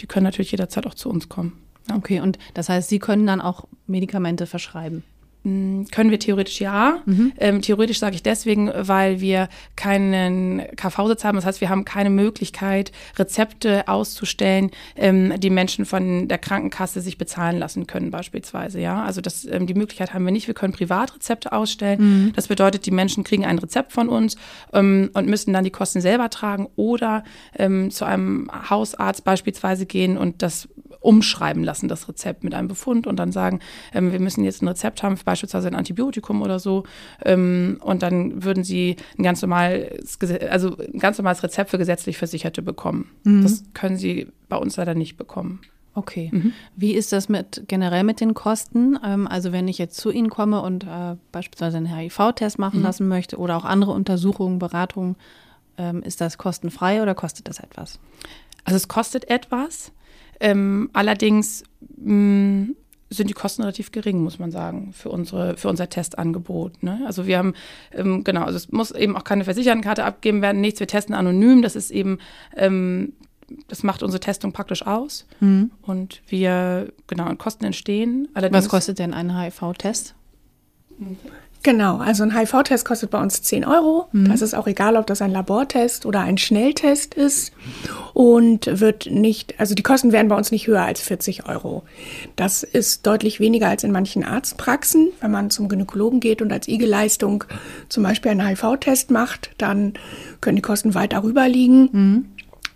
Die 0.00 0.06
können 0.06 0.24
natürlich 0.24 0.50
jederzeit 0.50 0.86
auch 0.86 0.94
zu 0.94 1.08
uns 1.08 1.28
kommen. 1.28 1.60
Ja. 1.88 1.96
Okay, 1.96 2.20
und 2.20 2.38
das 2.54 2.68
heißt, 2.68 2.88
Sie 2.88 2.98
können 2.98 3.26
dann 3.26 3.40
auch 3.40 3.66
Medikamente 3.86 4.46
verschreiben? 4.46 5.04
Hm, 5.44 5.86
können 5.90 6.10
wir 6.10 6.18
theoretisch 6.18 6.60
ja. 6.60 7.02
Mhm. 7.04 7.32
Ähm, 7.38 7.60
theoretisch 7.60 7.98
sage 7.98 8.14
ich 8.14 8.22
deswegen, 8.22 8.70
weil 8.74 9.20
wir 9.20 9.50
keinen 9.76 10.62
KV-Sitz 10.74 11.22
haben. 11.22 11.36
Das 11.36 11.44
heißt, 11.44 11.60
wir 11.60 11.68
haben 11.68 11.84
keine 11.84 12.08
Möglichkeit, 12.08 12.92
Rezepte 13.18 13.86
auszustellen, 13.86 14.70
ähm, 14.96 15.38
die 15.38 15.50
Menschen 15.50 15.84
von 15.84 16.28
der 16.28 16.38
Krankenkasse 16.38 17.02
sich 17.02 17.18
bezahlen 17.18 17.58
lassen 17.58 17.86
können, 17.86 18.10
beispielsweise. 18.10 18.80
Ja, 18.80 19.04
also 19.04 19.20
das, 19.20 19.44
ähm, 19.44 19.66
die 19.66 19.74
Möglichkeit 19.74 20.14
haben 20.14 20.24
wir 20.24 20.32
nicht. 20.32 20.46
Wir 20.46 20.54
können 20.54 20.72
Privatrezepte 20.72 21.52
ausstellen. 21.52 22.00
Mhm. 22.00 22.32
Das 22.34 22.48
bedeutet, 22.48 22.86
die 22.86 22.90
Menschen 22.90 23.22
kriegen 23.22 23.44
ein 23.44 23.58
Rezept 23.58 23.92
von 23.92 24.08
uns 24.08 24.36
ähm, 24.72 25.10
und 25.12 25.28
müssen 25.28 25.52
dann 25.52 25.64
die 25.64 25.70
Kosten 25.70 26.00
selber 26.00 26.30
tragen 26.30 26.68
oder 26.76 27.22
ähm, 27.58 27.90
zu 27.90 28.06
einem 28.06 28.50
Hausarzt 28.70 29.24
beispielsweise 29.24 29.84
gehen 29.84 30.16
und 30.16 30.40
das 30.40 30.68
umschreiben 31.04 31.62
lassen, 31.62 31.88
das 31.88 32.08
Rezept 32.08 32.44
mit 32.44 32.54
einem 32.54 32.66
Befund 32.66 33.06
und 33.06 33.16
dann 33.16 33.30
sagen, 33.30 33.60
ähm, 33.92 34.10
wir 34.10 34.20
müssen 34.20 34.42
jetzt 34.42 34.62
ein 34.62 34.68
Rezept 34.68 35.02
haben, 35.02 35.18
beispielsweise 35.34 35.68
ein 35.68 35.74
Antibiotikum 35.74 36.42
oder 36.42 36.58
so. 36.58 36.84
Ähm, 37.24 37.78
und 37.82 38.02
dann 38.02 38.44
würden 38.44 38.64
sie 38.64 38.96
ein 39.18 39.24
ganz 39.24 39.42
normales, 39.42 40.18
also 40.48 40.76
ein 40.78 40.98
ganz 41.00 41.18
normales 41.18 41.42
Rezept 41.42 41.70
für 41.70 41.78
gesetzlich 41.78 42.16
Versicherte 42.16 42.62
bekommen. 42.62 43.10
Mhm. 43.24 43.42
Das 43.42 43.64
können 43.74 43.96
sie 43.96 44.28
bei 44.48 44.56
uns 44.56 44.76
leider 44.76 44.94
nicht 44.94 45.16
bekommen. 45.16 45.60
Okay. 45.96 46.30
Mhm. 46.32 46.52
Wie 46.76 46.92
ist 46.94 47.12
das 47.12 47.28
mit 47.28 47.64
generell 47.68 48.04
mit 48.04 48.20
den 48.20 48.34
Kosten? 48.34 48.98
Ähm, 49.04 49.26
also 49.26 49.52
wenn 49.52 49.68
ich 49.68 49.78
jetzt 49.78 49.96
zu 49.96 50.10
Ihnen 50.10 50.30
komme 50.30 50.60
und 50.62 50.84
äh, 50.84 51.16
beispielsweise 51.32 51.76
einen 51.76 51.94
HIV-Test 51.94 52.58
machen 52.58 52.78
mhm. 52.78 52.84
lassen 52.84 53.08
möchte 53.08 53.38
oder 53.38 53.56
auch 53.56 53.64
andere 53.64 53.92
Untersuchungen, 53.92 54.58
Beratungen, 54.58 55.16
ähm, 55.78 56.02
ist 56.02 56.20
das 56.20 56.38
kostenfrei 56.38 57.02
oder 57.02 57.14
kostet 57.14 57.48
das 57.48 57.58
etwas? 57.58 57.98
Also 58.64 58.76
es 58.76 58.88
kostet 58.88 59.28
etwas. 59.28 59.92
Ähm, 60.40 60.90
allerdings 60.92 61.64
mh, 61.96 62.12
mm, 62.12 62.76
sind 63.10 63.30
die 63.30 63.34
Kosten 63.34 63.62
relativ 63.62 63.92
gering, 63.92 64.22
muss 64.22 64.38
man 64.38 64.50
sagen, 64.50 64.92
für, 64.92 65.10
unsere, 65.10 65.56
für 65.56 65.68
unser 65.68 65.88
Testangebot. 65.88 66.82
Ne? 66.82 67.02
Also 67.06 67.26
wir 67.26 67.38
haben, 67.38 67.54
ähm, 67.92 68.24
genau, 68.24 68.42
also 68.42 68.56
es 68.56 68.72
muss 68.72 68.90
eben 68.90 69.16
auch 69.16 69.24
keine 69.24 69.44
Versichertenkarte 69.44 70.04
abgegeben 70.04 70.42
werden, 70.42 70.60
nichts, 70.60 70.80
wir 70.80 70.86
testen 70.86 71.14
anonym, 71.14 71.62
das 71.62 71.76
ist 71.76 71.90
eben, 71.90 72.18
ähm, 72.56 73.12
das 73.68 73.82
macht 73.82 74.02
unsere 74.02 74.20
Testung 74.20 74.52
praktisch 74.52 74.86
aus. 74.86 75.26
Mhm. 75.40 75.70
Und 75.82 76.22
wir, 76.28 76.92
genau, 77.06 77.32
Kosten 77.36 77.64
entstehen. 77.64 78.28
Allerdings, 78.34 78.64
Was 78.64 78.70
kostet 78.70 78.98
denn 78.98 79.12
ein 79.12 79.38
HIV-Test? 79.38 80.14
Genau, 81.64 81.96
also 81.96 82.24
ein 82.24 82.36
HIV-Test 82.36 82.84
kostet 82.84 83.08
bei 83.10 83.20
uns 83.20 83.40
10 83.40 83.64
Euro. 83.64 84.06
Mhm. 84.12 84.28
Das 84.28 84.42
ist 84.42 84.54
auch 84.54 84.66
egal, 84.66 84.96
ob 84.96 85.06
das 85.06 85.22
ein 85.22 85.30
Labortest 85.30 86.04
oder 86.04 86.20
ein 86.20 86.36
Schnelltest 86.36 87.14
ist. 87.14 87.52
Und 88.12 88.68
wird 88.80 89.06
nicht, 89.10 89.58
also 89.58 89.74
die 89.74 89.82
Kosten 89.82 90.12
werden 90.12 90.28
bei 90.28 90.36
uns 90.36 90.50
nicht 90.50 90.66
höher 90.66 90.82
als 90.82 91.00
40 91.00 91.48
Euro. 91.48 91.82
Das 92.36 92.64
ist 92.64 93.06
deutlich 93.06 93.40
weniger 93.40 93.68
als 93.68 93.82
in 93.82 93.92
manchen 93.92 94.24
Arztpraxen. 94.24 95.08
Wenn 95.22 95.30
man 95.30 95.48
zum 95.48 95.70
Gynäkologen 95.70 96.20
geht 96.20 96.42
und 96.42 96.52
als 96.52 96.68
IG-Leistung 96.68 97.44
zum 97.88 98.02
Beispiel 98.02 98.32
einen 98.32 98.46
HIV-Test 98.46 99.10
macht, 99.10 99.52
dann 99.56 99.94
können 100.42 100.56
die 100.56 100.62
Kosten 100.62 100.94
weit 100.94 101.14
darüber 101.14 101.48
liegen. 101.48 101.88
Mhm. 101.92 102.24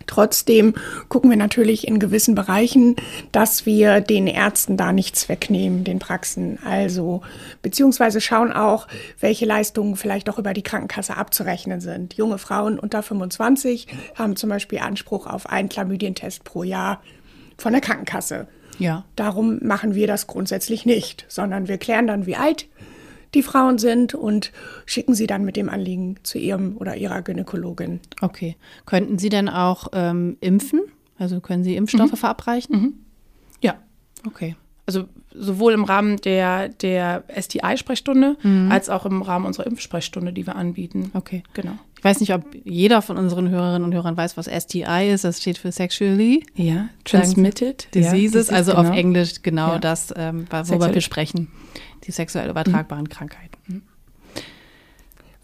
Trotzdem 0.09 0.73
gucken 1.07 1.29
wir 1.29 1.37
natürlich 1.37 1.87
in 1.87 1.99
gewissen 1.99 2.33
Bereichen, 2.33 2.95
dass 3.31 3.67
wir 3.67 4.01
den 4.01 4.25
Ärzten 4.25 4.75
da 4.75 4.91
nichts 4.91 5.29
wegnehmen, 5.29 5.83
den 5.83 5.99
Praxen. 5.99 6.57
Also, 6.65 7.21
beziehungsweise 7.61 8.19
schauen 8.19 8.51
auch, 8.51 8.87
welche 9.19 9.45
Leistungen 9.45 9.95
vielleicht 9.95 10.27
auch 10.27 10.39
über 10.39 10.55
die 10.55 10.63
Krankenkasse 10.63 11.15
abzurechnen 11.15 11.79
sind. 11.79 12.15
Junge 12.15 12.39
Frauen 12.39 12.79
unter 12.79 13.03
25 13.03 13.85
haben 14.15 14.35
zum 14.35 14.49
Beispiel 14.49 14.79
Anspruch 14.79 15.27
auf 15.27 15.47
einen 15.47 15.69
Chlamydientest 15.69 16.43
pro 16.43 16.63
Jahr 16.63 17.03
von 17.59 17.73
der 17.73 17.81
Krankenkasse. 17.81 18.47
Ja. 18.79 19.05
Darum 19.15 19.59
machen 19.61 19.93
wir 19.93 20.07
das 20.07 20.25
grundsätzlich 20.25 20.87
nicht, 20.87 21.25
sondern 21.27 21.67
wir 21.67 21.77
klären 21.77 22.07
dann, 22.07 22.25
wie 22.25 22.35
alt 22.35 22.67
die 23.33 23.43
Frauen 23.43 23.77
sind 23.77 24.13
und 24.13 24.51
schicken 24.85 25.13
sie 25.13 25.27
dann 25.27 25.45
mit 25.45 25.55
dem 25.55 25.69
Anliegen 25.69 26.17
zu 26.23 26.37
ihrem 26.37 26.77
oder 26.77 26.95
ihrer 26.95 27.21
Gynäkologin. 27.21 27.99
Okay. 28.21 28.55
Könnten 28.85 29.19
Sie 29.19 29.29
denn 29.29 29.49
auch 29.49 29.87
ähm, 29.93 30.37
impfen? 30.41 30.81
Also 31.17 31.39
können 31.39 31.63
Sie 31.63 31.75
Impfstoffe 31.75 32.11
mhm. 32.11 32.17
verabreichen? 32.17 32.75
Mhm. 32.75 32.93
Ja. 33.61 33.75
Okay. 34.25 34.55
Also 34.85 35.05
sowohl 35.33 35.73
im 35.73 35.83
Rahmen 35.83 36.17
der, 36.17 36.69
der 36.69 37.23
STI-Sprechstunde 37.39 38.37
mhm. 38.41 38.71
als 38.71 38.89
auch 38.89 39.05
im 39.05 39.21
Rahmen 39.21 39.45
unserer 39.45 39.67
Impfsprechstunde, 39.67 40.33
die 40.33 40.47
wir 40.47 40.55
anbieten. 40.55 41.11
Okay. 41.13 41.43
Genau. 41.53 41.73
Ich 41.99 42.03
weiß 42.03 42.21
nicht, 42.21 42.33
ob 42.33 42.43
jeder 42.63 43.01
von 43.01 43.17
unseren 43.17 43.49
Hörerinnen 43.49 43.83
und 43.83 43.93
Hörern 43.93 44.15
weiß, 44.15 44.37
was 44.37 44.47
STI 44.47 45.11
ist. 45.11 45.25
Das 45.25 45.41
steht 45.41 45.57
für 45.57 45.71
Sexually. 45.71 46.45
Ja, 46.55 46.87
Transmitted 47.03 47.93
Diseases, 47.93 48.49
ja, 48.49 48.55
also 48.55 48.71
genau. 48.71 48.89
auf 48.89 48.95
Englisch 48.95 49.41
genau 49.43 49.73
Ja. 49.73 49.79
das, 49.79 50.13
ähm, 50.15 50.47
worüber 50.49 50.63
Sexuell- 50.63 50.93
wir 50.93 51.01
sprechen. 51.01 51.51
Die 52.03 52.11
sexuell 52.11 52.49
übertragbaren 52.49 53.09
Krankheiten. 53.09 53.83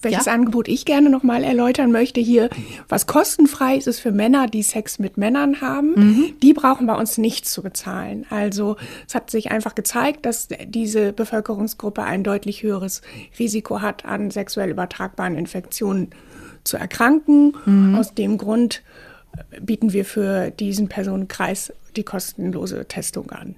Welches 0.01 0.25
Ja. 0.25 0.33
Angebot 0.33 0.67
ich 0.67 0.85
gerne 0.85 1.09
nochmal 1.09 1.43
erläutern 1.43 1.91
möchte 1.91 2.21
hier, 2.21 2.51
was 2.87 3.07
kostenfrei 3.07 3.75
ist, 3.75 3.87
ist 3.87 3.99
für 3.99 4.11
Männer, 4.11 4.45
die 4.45 4.61
Sex 4.61 4.99
mit 4.99 5.17
Männern 5.17 5.61
haben. 5.61 6.35
Die 6.43 6.53
brauchen 6.53 6.85
bei 6.85 6.93
uns 6.95 7.17
nichts 7.17 7.51
zu 7.51 7.63
bezahlen. 7.63 8.25
Also 8.29 8.77
es 9.07 9.15
hat 9.15 9.31
sich 9.31 9.49
einfach 9.49 9.73
gezeigt, 9.73 10.27
dass 10.27 10.47
diese 10.67 11.11
Bevölkerungsgruppe 11.11 12.03
ein 12.03 12.23
deutlich 12.23 12.61
höheres 12.61 13.01
Risiko 13.39 13.81
hat, 13.81 14.05
an 14.05 14.29
sexuell 14.29 14.69
übertragbaren 14.69 15.35
Infektionen 15.35 16.11
zu 16.63 16.77
erkranken. 16.77 17.95
Aus 17.95 18.13
dem 18.13 18.37
Grund 18.37 18.83
äh, 19.55 19.59
bieten 19.61 19.91
wir 19.93 20.05
für 20.05 20.51
diesen 20.51 20.87
Personenkreis 20.87 21.73
die 21.95 22.03
kostenlose 22.03 22.85
Testung 22.85 23.31
an. 23.31 23.55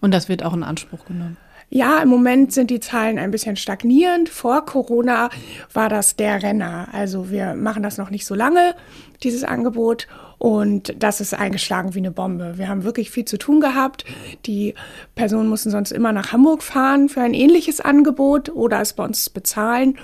Und 0.00 0.12
das 0.14 0.28
wird 0.30 0.44
auch 0.44 0.54
in 0.54 0.62
Anspruch 0.62 1.04
genommen. 1.04 1.36
Ja, 1.72 2.02
im 2.02 2.08
Moment 2.08 2.52
sind 2.52 2.68
die 2.68 2.80
Zahlen 2.80 3.16
ein 3.16 3.30
bisschen 3.30 3.54
stagnierend. 3.54 4.28
Vor 4.28 4.66
Corona 4.66 5.30
war 5.72 5.88
das 5.88 6.16
der 6.16 6.42
Renner. 6.42 6.88
Also 6.90 7.30
wir 7.30 7.54
machen 7.54 7.84
das 7.84 7.96
noch 7.96 8.10
nicht 8.10 8.26
so 8.26 8.34
lange, 8.34 8.74
dieses 9.22 9.44
Angebot. 9.44 10.08
Und 10.38 10.94
das 10.98 11.20
ist 11.20 11.32
eingeschlagen 11.32 11.94
wie 11.94 11.98
eine 11.98 12.10
Bombe. 12.10 12.58
Wir 12.58 12.66
haben 12.66 12.82
wirklich 12.82 13.12
viel 13.12 13.24
zu 13.24 13.38
tun 13.38 13.60
gehabt. 13.60 14.04
Die 14.46 14.74
Personen 15.14 15.48
mussten 15.48 15.70
sonst 15.70 15.92
immer 15.92 16.12
nach 16.12 16.32
Hamburg 16.32 16.64
fahren 16.64 17.08
für 17.08 17.20
ein 17.20 17.34
ähnliches 17.34 17.80
Angebot 17.80 18.48
oder 18.48 18.80
es 18.80 18.94
bei 18.94 19.04
uns 19.04 19.30
bezahlen. 19.30 19.96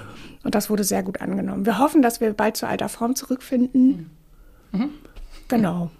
Und 0.44 0.54
das 0.54 0.70
wurde 0.70 0.84
sehr 0.84 1.02
gut 1.02 1.20
angenommen. 1.20 1.66
Wir 1.66 1.80
hoffen, 1.80 2.00
dass 2.00 2.20
wir 2.20 2.32
bald 2.32 2.56
zu 2.56 2.68
alter 2.68 2.88
Form 2.88 3.16
zurückfinden. 3.16 4.10
Genau. 5.48 5.90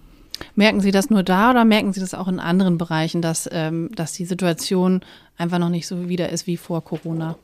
Merken 0.55 0.81
Sie 0.81 0.91
das 0.91 1.09
nur 1.09 1.23
da 1.23 1.51
oder 1.51 1.65
merken 1.65 1.93
Sie 1.93 1.99
das 1.99 2.13
auch 2.13 2.27
in 2.27 2.39
anderen 2.39 2.77
Bereichen, 2.77 3.21
dass, 3.21 3.49
ähm, 3.51 3.89
dass 3.95 4.13
die 4.13 4.25
Situation 4.25 5.01
einfach 5.37 5.59
noch 5.59 5.69
nicht 5.69 5.87
so 5.87 6.09
wieder 6.09 6.29
ist 6.29 6.47
wie 6.47 6.57
vor 6.57 6.83
Corona 6.83 7.37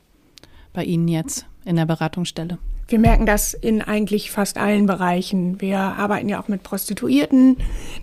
bei 0.72 0.84
Ihnen 0.84 1.08
jetzt 1.08 1.46
in 1.64 1.76
der 1.76 1.86
Beratungsstelle? 1.86 2.58
Wir 2.86 2.98
merken 2.98 3.24
das 3.24 3.54
in 3.54 3.80
eigentlich 3.80 4.30
fast 4.30 4.58
allen 4.58 4.84
Bereichen. 4.84 5.60
Wir 5.60 5.78
arbeiten 5.78 6.28
ja 6.28 6.40
auch 6.40 6.48
mit 6.48 6.62
Prostituierten. 6.62 7.56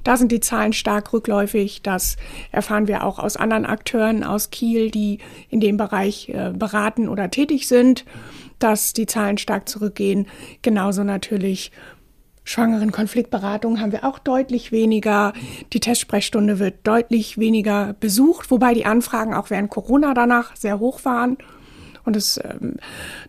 Da 0.03 0.17
sind 0.17 0.31
die 0.31 0.39
Zahlen 0.39 0.73
stark 0.73 1.13
rückläufig. 1.13 1.83
Das 1.83 2.17
erfahren 2.51 2.87
wir 2.87 3.03
auch 3.03 3.19
aus 3.19 3.37
anderen 3.37 3.65
Akteuren 3.67 4.23
aus 4.23 4.49
Kiel, 4.49 4.89
die 4.89 5.19
in 5.49 5.59
dem 5.59 5.77
Bereich 5.77 6.29
äh, 6.29 6.51
beraten 6.51 7.09
oder 7.09 7.29
tätig 7.29 7.67
sind, 7.67 8.05
dass 8.57 8.93
die 8.93 9.05
Zahlen 9.05 9.37
stark 9.37 9.69
zurückgehen. 9.69 10.25
Genauso 10.63 11.03
natürlich 11.03 11.71
schwangeren 12.43 12.91
Konfliktberatung 12.91 13.79
haben 13.79 13.91
wir 13.91 14.03
auch 14.03 14.19
deutlich 14.19 14.71
weniger. 14.71 15.33
Die 15.73 15.79
Testsprechstunde 15.79 16.59
wird 16.59 16.85
deutlich 16.87 17.37
weniger 17.37 17.93
besucht, 17.99 18.51
wobei 18.51 18.73
die 18.73 18.85
Anfragen 18.85 19.33
auch 19.33 19.49
während 19.49 19.69
Corona 19.69 20.13
danach 20.13 20.55
sehr 20.55 20.79
hoch 20.79 21.05
waren. 21.05 21.37
Und 22.03 22.15
es 22.15 22.39
ähm, 22.43 22.77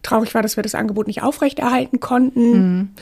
traurig 0.03 0.35
war, 0.35 0.43
dass 0.43 0.57
wir 0.57 0.63
das 0.63 0.75
Angebot 0.75 1.07
nicht 1.07 1.23
aufrechterhalten 1.23 2.01
konnten. 2.01 2.95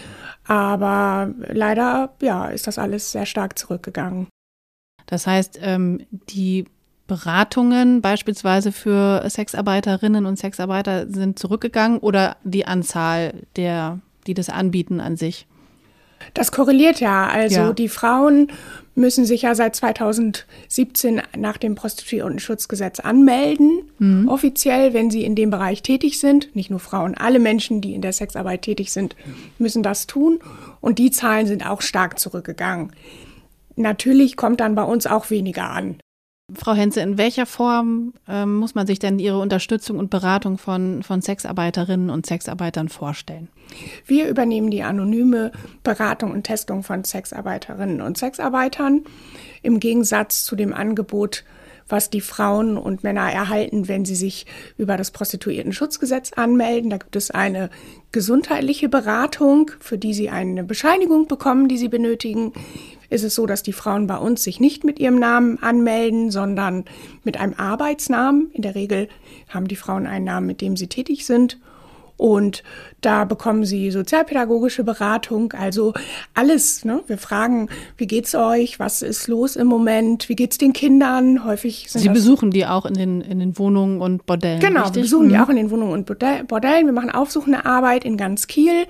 Aber 0.45 1.33
leider, 1.47 2.15
ja, 2.21 2.47
ist 2.47 2.67
das 2.67 2.79
alles 2.79 3.13
sehr 3.13 3.27
stark 3.27 3.57
zurückgegangen. 3.57 4.27
Das 5.07 5.27
heißt, 5.27 5.61
ähm, 5.63 6.07
die 6.11 6.65
Beratungen 7.07 8.01
beispielsweise 8.01 8.73
für 8.73 9.29
Sexarbeiterinnen 9.29 10.27
und 10.27 10.39
Sexarbeiter 10.39 11.09
sind 11.09 11.39
zurückgegangen 11.39 11.99
oder 11.99 12.37
die 12.45 12.67
Anzahl 12.67 13.35
der, 13.57 14.01
die 14.27 14.35
das 14.35 14.49
anbieten 14.49 15.01
an 15.01 15.17
sich? 15.17 15.47
Das 16.35 16.53
korreliert 16.53 17.01
ja. 17.01 17.27
Also 17.27 17.57
Ja. 17.61 17.73
die 17.73 17.89
Frauen 17.89 18.49
müssen 18.95 19.25
sich 19.25 19.43
ja 19.43 19.55
seit 19.55 19.77
2017 19.77 21.23
nach 21.37 21.57
dem 21.57 21.75
Prostituiertenschutzgesetz 21.75 23.01
anmelden, 23.01 23.83
offiziell, 24.29 24.93
wenn 24.93 25.11
sie 25.11 25.25
in 25.25 25.35
dem 25.35 25.51
Bereich 25.51 25.83
tätig 25.83 26.19
sind. 26.19 26.55
Nicht 26.55 26.71
nur 26.71 26.81
Frauen, 26.81 27.17
alle 27.17 27.39
Menschen, 27.39 27.81
die 27.81 27.95
in 27.95 28.03
der 28.03 28.13
Sexarbeit 28.13 28.63
tätig 28.63 28.93
sind, 28.93 29.17
müssen 29.59 29.83
das 29.83 30.07
tun. 30.07 30.41
Und 30.81 30.99
die 30.99 31.11
Zahlen 31.11 31.47
sind 31.47 31.67
auch 31.69 31.81
stark 31.83 32.19
zurückgegangen. 32.19 32.93
Natürlich 33.77 34.37
kommt 34.37 34.61
dann 34.61 34.75
bei 34.75 34.83
uns 34.83 35.07
auch 35.07 35.31
weniger 35.31 35.71
an. 35.71 36.00
Frau 36.55 36.75
Henze, 36.75 37.01
in 37.01 37.19
welcher 37.19 37.47
Form 37.47 38.13
ähm, 38.29 38.57
muss 38.57 38.75
man 38.75 38.87
sich 38.87 38.99
denn 38.99 39.19
Ihre 39.19 39.39
Unterstützung 39.39 39.99
und 39.99 40.11
Beratung 40.11 40.59
von, 40.59 41.03
von 41.03 41.23
Sexarbeiterinnen 41.23 42.11
und 42.11 42.27
Sexarbeitern 42.27 42.89
vorstellen? 42.89 43.49
Wir 44.07 44.29
übernehmen 44.29 44.71
die 44.71 44.83
anonyme 44.83 45.53
Beratung 45.83 46.33
und 46.33 46.45
Testung 46.45 46.83
von 46.83 47.05
Sexarbeiterinnen 47.05 48.01
und 48.01 48.19
Sexarbeitern 48.19 49.05
im 49.63 49.81
Gegensatz 49.81 50.45
zu 50.45 50.57
dem 50.57 50.73
Angebot, 50.73 51.45
was 51.89 52.11
die 52.11 52.21
Frauen 52.21 52.77
und 52.77 53.03
Männer 53.03 53.33
erhalten, 53.33 53.89
wenn 53.89 54.05
sie 54.05 54.15
sich 54.15 54.47
über 54.79 54.97
das 54.97 55.11
Prostituiertenschutzgesetz 55.11 56.33
anmelden. 56.33 56.91
Da 56.91 56.99
gibt 56.99 57.17
es 57.17 57.31
eine 57.31 57.71
gesundheitliche 58.13 58.89
Beratung, 58.89 59.71
für 59.81 59.99
die 59.99 60.15
sie 60.15 60.31
eine 60.31 60.65
Bescheinigung 60.65 61.27
bekommen, 61.27 61.69
die 61.69 61.79
sie 61.79 61.89
benötigen. 61.89 62.53
Ist 63.11 63.25
es 63.25 63.35
so, 63.35 63.45
dass 63.47 63.63
die 63.63 63.73
Frauen 63.73 64.07
bei 64.07 64.17
uns 64.17 64.43
sich 64.45 64.61
nicht 64.61 64.85
mit 64.85 64.99
ihrem 64.99 65.19
Namen 65.19 65.59
anmelden, 65.63 66.31
sondern 66.31 66.85
mit 67.25 67.39
einem 67.39 67.55
Arbeitsnamen. 67.59 68.51
In 68.53 68.63
der 68.63 68.75
Regel 68.77 69.09
haben 69.49 69.69
die 69.69 69.77
Frauen 69.77 70.07
einen 70.07 70.25
Namen, 70.25 70.47
mit 70.47 70.61
dem 70.61 70.77
sie 70.77 70.87
tätig 70.87 71.27
sind. 71.27 71.59
Und 72.17 72.63
da 73.01 73.25
bekommen 73.25 73.65
sie 73.65 73.91
sozialpädagogische 73.91 74.85
Beratung, 74.85 75.55
also 75.55 75.95
alles. 76.35 76.85
Ne? 76.85 77.01
Wir 77.07 77.17
fragen, 77.17 77.71
wie 77.97 78.07
geht's 78.07 78.35
euch? 78.35 78.79
Was 78.79 79.01
ist 79.01 79.27
los 79.27 79.57
im 79.57 79.67
Moment? 79.69 80.29
Wie 80.29 80.37
geht's 80.37 80.59
den 80.59 80.75
Kindern? 80.75 81.45
Häufig 81.47 81.87
sind 81.89 82.03
Sie 82.03 82.11
besuchen 82.11 82.51
die 82.51 82.67
auch 82.67 82.85
in 82.85 82.93
den, 82.93 83.23
in 83.23 83.39
den 83.39 83.57
Wohnungen 83.59 84.03
und 84.03 84.27
Bordellen. 84.27 84.61
Genau, 84.61 84.81
wir 84.81 84.85
richtig? 84.87 85.03
besuchen 85.05 85.31
die 85.31 85.37
Mhm. 85.37 85.41
auch 85.41 85.49
in 85.49 85.57
den 85.57 85.71
Wohnungen 85.71 85.93
und 85.95 86.07
Bordell- 86.07 86.45
Bordellen. 86.45 86.85
Wir 86.85 86.93
machen 86.93 87.11
aufsuchende 87.11 87.65
Arbeit 87.65 88.05
in 88.05 88.19
ganz 88.19 88.47
Kiel. 88.47 88.85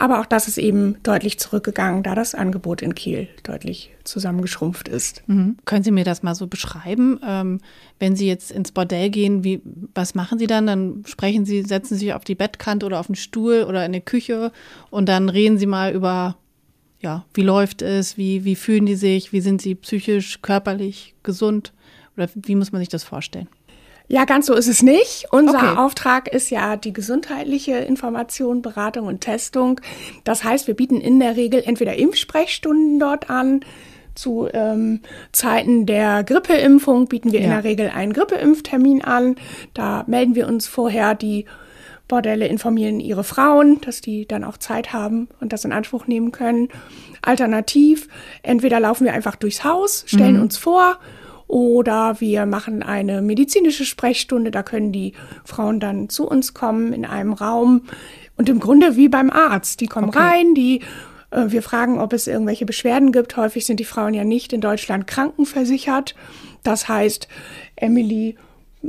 Aber 0.00 0.20
auch 0.20 0.26
das 0.26 0.46
ist 0.46 0.58
eben 0.58 0.96
deutlich 1.02 1.40
zurückgegangen, 1.40 2.04
da 2.04 2.14
das 2.14 2.36
Angebot 2.36 2.82
in 2.82 2.94
Kiel 2.94 3.28
deutlich 3.42 3.90
zusammengeschrumpft 4.04 4.86
ist. 4.86 5.24
Mhm. 5.26 5.56
Können 5.64 5.82
Sie 5.82 5.90
mir 5.90 6.04
das 6.04 6.22
mal 6.22 6.36
so 6.36 6.46
beschreiben? 6.46 7.18
Ähm, 7.26 7.60
wenn 7.98 8.14
Sie 8.14 8.28
jetzt 8.28 8.52
ins 8.52 8.70
Bordell 8.70 9.10
gehen, 9.10 9.42
wie, 9.42 9.60
was 9.94 10.14
machen 10.14 10.38
Sie 10.38 10.46
dann? 10.46 10.68
Dann 10.68 11.02
sprechen 11.04 11.44
Sie, 11.44 11.62
setzen 11.62 11.94
Sie 11.94 12.06
sich 12.06 12.14
auf 12.14 12.22
die 12.22 12.36
Bettkante 12.36 12.86
oder 12.86 13.00
auf 13.00 13.08
den 13.08 13.16
Stuhl 13.16 13.64
oder 13.64 13.84
in 13.84 13.92
die 13.92 14.00
Küche 14.00 14.52
und 14.90 15.08
dann 15.08 15.28
reden 15.28 15.58
Sie 15.58 15.66
mal 15.66 15.92
über, 15.92 16.36
ja, 17.00 17.24
wie 17.34 17.42
läuft 17.42 17.82
es, 17.82 18.16
wie, 18.16 18.44
wie 18.44 18.54
fühlen 18.54 18.86
die 18.86 18.94
sich, 18.94 19.32
wie 19.32 19.40
sind 19.40 19.60
sie 19.60 19.74
psychisch, 19.74 20.42
körperlich, 20.42 21.16
gesund? 21.24 21.72
Oder 22.16 22.28
wie 22.34 22.54
muss 22.54 22.70
man 22.70 22.80
sich 22.80 22.88
das 22.88 23.02
vorstellen? 23.02 23.48
Ja, 24.10 24.24
ganz 24.24 24.46
so 24.46 24.54
ist 24.54 24.68
es 24.68 24.82
nicht. 24.82 25.26
Unser 25.32 25.58
Okay. 25.58 25.76
Auftrag 25.76 26.28
ist 26.28 26.50
ja 26.50 26.76
die 26.76 26.94
gesundheitliche 26.94 27.72
Information, 27.76 28.62
Beratung 28.62 29.06
und 29.06 29.20
Testung. 29.20 29.80
Das 30.24 30.44
heißt, 30.44 30.66
wir 30.66 30.74
bieten 30.74 31.00
in 31.00 31.20
der 31.20 31.36
Regel 31.36 31.62
entweder 31.64 31.94
Impfsprechstunden 31.96 32.98
dort 32.98 33.28
an. 33.28 33.60
Zu 34.14 34.48
ähm, 34.52 35.02
Zeiten 35.30 35.84
der 35.86 36.24
Grippeimpfung 36.24 37.06
bieten 37.06 37.30
wir 37.32 37.38
in 37.40 37.50
Ja. 37.50 37.56
der 37.60 37.64
Regel 37.64 37.90
einen 37.90 38.12
Grippeimpftermin 38.14 39.04
an. 39.04 39.36
Da 39.74 40.04
melden 40.06 40.34
wir 40.34 40.48
uns 40.48 40.66
vorher. 40.66 41.14
Die 41.14 41.44
Bordelle 42.08 42.46
informieren 42.48 43.00
ihre 43.00 43.22
Frauen, 43.22 43.78
dass 43.82 44.00
die 44.00 44.26
dann 44.26 44.42
auch 44.42 44.56
Zeit 44.56 44.94
haben 44.94 45.28
und 45.40 45.52
das 45.52 45.66
in 45.66 45.72
Anspruch 45.72 46.06
nehmen 46.06 46.32
können. 46.32 46.68
Alternativ, 47.20 48.08
entweder 48.42 48.80
laufen 48.80 49.04
wir 49.04 49.12
einfach 49.12 49.36
durchs 49.36 49.62
Haus, 49.64 50.04
stellen 50.06 50.40
uns 50.40 50.56
vor 50.56 50.96
oder 51.48 52.20
wir 52.20 52.46
machen 52.46 52.82
eine 52.82 53.22
medizinische 53.22 53.84
Sprechstunde. 53.84 54.50
Da 54.50 54.62
können 54.62 54.92
die 54.92 55.14
Frauen 55.44 55.80
dann 55.80 56.08
zu 56.08 56.28
uns 56.28 56.54
kommen 56.54 56.92
in 56.92 57.04
einem 57.04 57.32
Raum 57.32 57.82
und 58.36 58.48
im 58.48 58.60
Grunde 58.60 58.96
wie 58.96 59.08
beim 59.08 59.30
Arzt. 59.30 59.80
Die 59.80 59.86
kommen 59.86 60.08
Okay. 60.10 60.18
rein, 60.18 60.54
die 60.54 60.82
äh, 61.30 61.46
wir 61.48 61.62
fragen, 61.62 61.98
ob 61.98 62.12
es 62.12 62.26
irgendwelche 62.26 62.66
Beschwerden 62.66 63.12
gibt. 63.12 63.36
Häufig 63.36 63.66
sind 63.66 63.80
die 63.80 63.84
Frauen 63.84 64.14
ja 64.14 64.24
nicht 64.24 64.52
in 64.52 64.60
Deutschland 64.60 65.06
krankenversichert. 65.06 66.14
Das 66.62 66.88
heißt, 66.88 67.28
Emily 67.76 68.36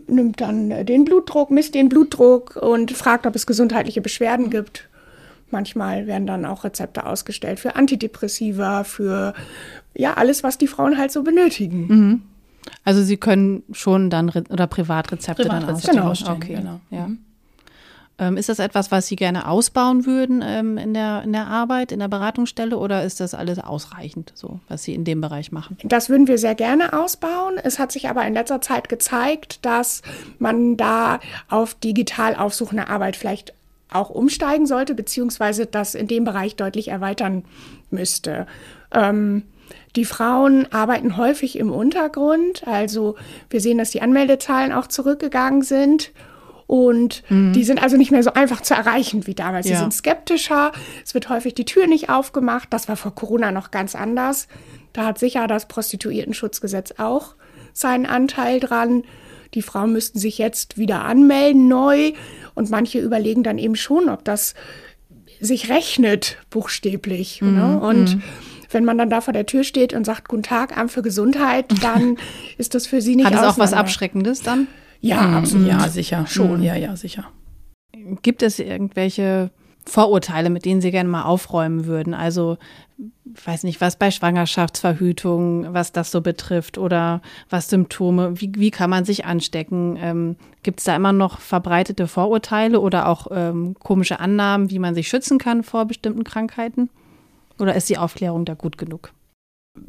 nimmt 0.08 0.41
dann 0.41 0.72
äh, 0.72 0.86
den 0.86 1.06
Blutdruck, 1.06 1.52
misst 1.52 1.76
den 1.76 1.89
Blutdruck 1.89 2.58
und 2.58 2.91
fragt, 2.91 3.26
ob 3.26 3.36
es 3.36 3.48
gesundheitliche 3.48 4.02
Beschwerden 4.02 4.50
gibt. 4.50 4.88
Manchmal 5.52 6.06
werden 6.06 6.28
dann 6.28 6.45
auch 6.45 6.63
Rezepte 6.63 7.06
ausgestellt 7.06 7.60
für 7.60 7.76
Antidepressiva, 7.76 8.84
für 8.84 9.34
ja 9.95 10.13
alles, 10.13 10.43
was 10.43 10.60
die 10.60 10.67
Frauen 10.67 10.98
halt 10.98 11.12
so 11.12 11.24
benötigen. 11.24 12.22
Also 12.84 13.03
Sie 13.03 13.17
können 13.17 13.63
schon 13.71 14.10
dann 14.10 14.29
Re 14.29 14.43
oder 14.49 14.67
Privatrezepte, 14.67 15.43
dann 15.43 15.62
Privatrezepte 15.62 16.03
ausstellen. 16.03 16.38
ausstellen, 16.38 16.38
okay. 16.38 16.55
genau. 16.55 16.79
Ja. 16.89 17.10
Ähm, 18.19 18.36
ist 18.36 18.49
das 18.49 18.60
etwas, 18.60 18.91
was 18.91 19.08
Sie 19.08 19.15
gerne 19.15 19.47
ausbauen 19.47 20.05
würden 20.05 20.43
ähm, 20.45 20.77
in, 20.77 20.93
der, 20.93 21.23
in 21.23 21.32
der 21.32 21.47
Arbeit, 21.47 21.93
in 21.93 21.99
der 21.99 22.10
Beratungsstelle 22.10 22.77
oder 22.77 23.03
ist 23.03 23.21
das 23.21 23.34
alles 23.34 23.60
ausreichend, 23.60 24.34
so 24.36 24.60
was 24.67 24.84
Sie 24.84 24.93
in 24.93 25.05
dem 25.05 25.21
Bereich 25.21 25.53
machen? 25.53 25.77
Das 25.84 26.10
würden 26.10 26.27
wir 26.27 26.38
sehr 26.38 26.55
gerne 26.55 26.91
ausbauen. 26.91 27.55
Es 27.63 27.79
hat 27.79 27.93
sich 27.93 28.10
aber 28.10 28.27
in 28.27 28.34
letzter 28.34 28.60
Zeit 28.60 28.89
gezeigt, 28.89 29.65
dass 29.65 30.01
man 30.38 30.75
da 30.75 31.19
auf 31.47 31.75
digital 31.75 32.36
aufsuchende 32.36 32.89
Arbeit 32.89 33.15
vielleicht 33.15 33.53
auch 33.89 34.10
umsteigen 34.10 34.67
sollte, 34.67 34.95
beziehungsweise 34.95 35.65
das 35.65 35.95
in 35.95 36.08
dem 36.08 36.25
Bereich 36.25 36.58
deutlich 36.58 36.89
erweitern 36.89 37.45
müsste. 37.89 38.47
Ähm, 38.91 39.43
die 39.95 40.06
Frauen 40.06 40.71
arbeiten 40.71 41.17
häufig 41.17 41.58
im 41.58 41.71
Untergrund. 41.71 42.67
Also 42.67 43.15
wir 43.49 43.62
sehen, 43.62 43.78
dass 43.78 43.91
die 43.91 44.02
Anmeldezahlen 44.02 44.71
auch 44.71 44.88
zurückgegangen 44.88 45.62
sind. 45.63 46.12
Und 46.67 47.23
mhm. 47.30 47.54
die 47.54 47.63
sind 47.63 47.82
also 47.82 47.97
nicht 47.97 48.12
mehr 48.12 48.21
so 48.21 48.34
einfach 48.34 48.62
zu 48.62 48.75
erreichen 48.75 49.25
wie 49.25 49.34
damals. 49.34 49.67
Ja. 49.67 49.75
Sie 49.75 49.82
sind 49.82 49.93
skeptischer. 49.93 50.71
Es 51.04 51.15
wird 51.15 51.30
häufig 51.30 51.56
die 51.56 51.65
Tür 51.65 51.88
nicht 51.88 52.10
aufgemacht. 52.10 52.67
Das 52.71 52.88
war 52.88 52.95
vor 52.95 53.15
Corona 53.15 53.52
noch 53.52 53.71
ganz 53.71 53.95
anders. 53.95 54.47
Da 54.93 55.06
hat 55.06 55.17
sicher 55.17 55.47
das 55.47 55.67
Prostituiertenschutzgesetz 55.67 56.93
auch 56.99 57.36
seinen 57.73 58.06
Anteil 58.06 58.60
dran. 58.60 59.04
Die 59.56 59.63
Frauen 59.63 59.93
müssten 59.93 60.19
sich 60.19 60.38
jetzt 60.38 60.78
wieder 60.78 61.06
anmelden 61.06 61.67
neu. 61.67 62.12
Und 62.54 62.69
manche 62.69 62.99
überlegen 62.99 63.41
dann 63.41 63.58
eben 63.58 63.75
schon, 63.75 64.08
ob 64.08 64.23
das 64.23 64.54
sich 65.39 65.69
rechnet, 65.69 66.38
buchstäblich. 66.52 67.41
Mhm. 67.41 67.56
Ne? 67.56 67.80
Und 67.80 68.15
mhm 68.17 68.23
wenn 68.71 68.86
man 68.86 68.97
dann 68.97 69.10
da 69.10 69.21
vor 69.21 69.34
der 69.34 69.45
Tür 69.45 69.63
steht 69.63 69.93
und 69.93 70.05
sagt, 70.05 70.27
guten 70.27 70.43
Tag, 70.43 70.77
Amt 70.77 70.91
für 70.91 71.01
Gesundheit, 71.01 71.65
dann 71.82 72.17
ist 72.58 72.75
das 72.75 72.88
für 72.88 73.01
Sie 73.01 73.15
nicht 73.15 73.25
Hat 73.25 73.34
es 73.34 73.41
auch 73.41 73.58
was 73.58 73.73
Abschreckendes 73.73 74.41
dann? 74.41 74.67
Ja, 75.01 75.21
mhm. 75.21 75.34
absolut. 75.36 75.67
Ja, 75.67 75.88
sicher. 75.88 76.25
Schon. 76.27 76.62
Ja, 76.62 76.75
ja, 76.75 76.95
sicher. 76.95 77.25
Gibt 78.21 78.43
es 78.43 78.60
irgendwelche 78.60 79.51
Vorurteile, 79.86 80.49
mit 80.49 80.65
denen 80.65 80.82
Sie 80.82 80.91
gerne 80.91 81.10
mal 81.10 81.23
aufräumen 81.23 81.86
würden? 81.86 82.13
Also, 82.13 82.58
weiß 83.45 83.63
nicht, 83.63 83.82
was 83.82 83.95
bei 83.95 84.12
Schwangerschaftsverhütung, 84.12 85.73
was 85.73 85.91
das 85.91 86.12
so 86.12 86.21
betrifft 86.21 86.77
oder 86.77 87.21
was 87.49 87.69
Symptome, 87.69 88.39
wie, 88.39 88.51
wie 88.55 88.71
kann 88.71 88.89
man 88.89 89.05
sich 89.05 89.25
anstecken? 89.25 89.97
Ähm, 89.99 90.36
Gibt 90.63 90.79
es 90.79 90.86
da 90.86 90.95
immer 90.95 91.13
noch 91.13 91.39
verbreitete 91.39 92.08
Vorurteile 92.08 92.79
oder 92.79 93.08
auch 93.08 93.27
ähm, 93.32 93.75
komische 93.79 94.19
Annahmen, 94.19 94.69
wie 94.69 94.79
man 94.79 94.95
sich 94.95 95.08
schützen 95.08 95.38
kann 95.38 95.63
vor 95.63 95.86
bestimmten 95.86 96.23
Krankheiten? 96.23 96.89
Oder 97.60 97.76
ist 97.76 97.89
die 97.89 97.98
Aufklärung 97.98 98.45
da 98.45 98.54
gut 98.54 98.78
genug? 98.78 99.12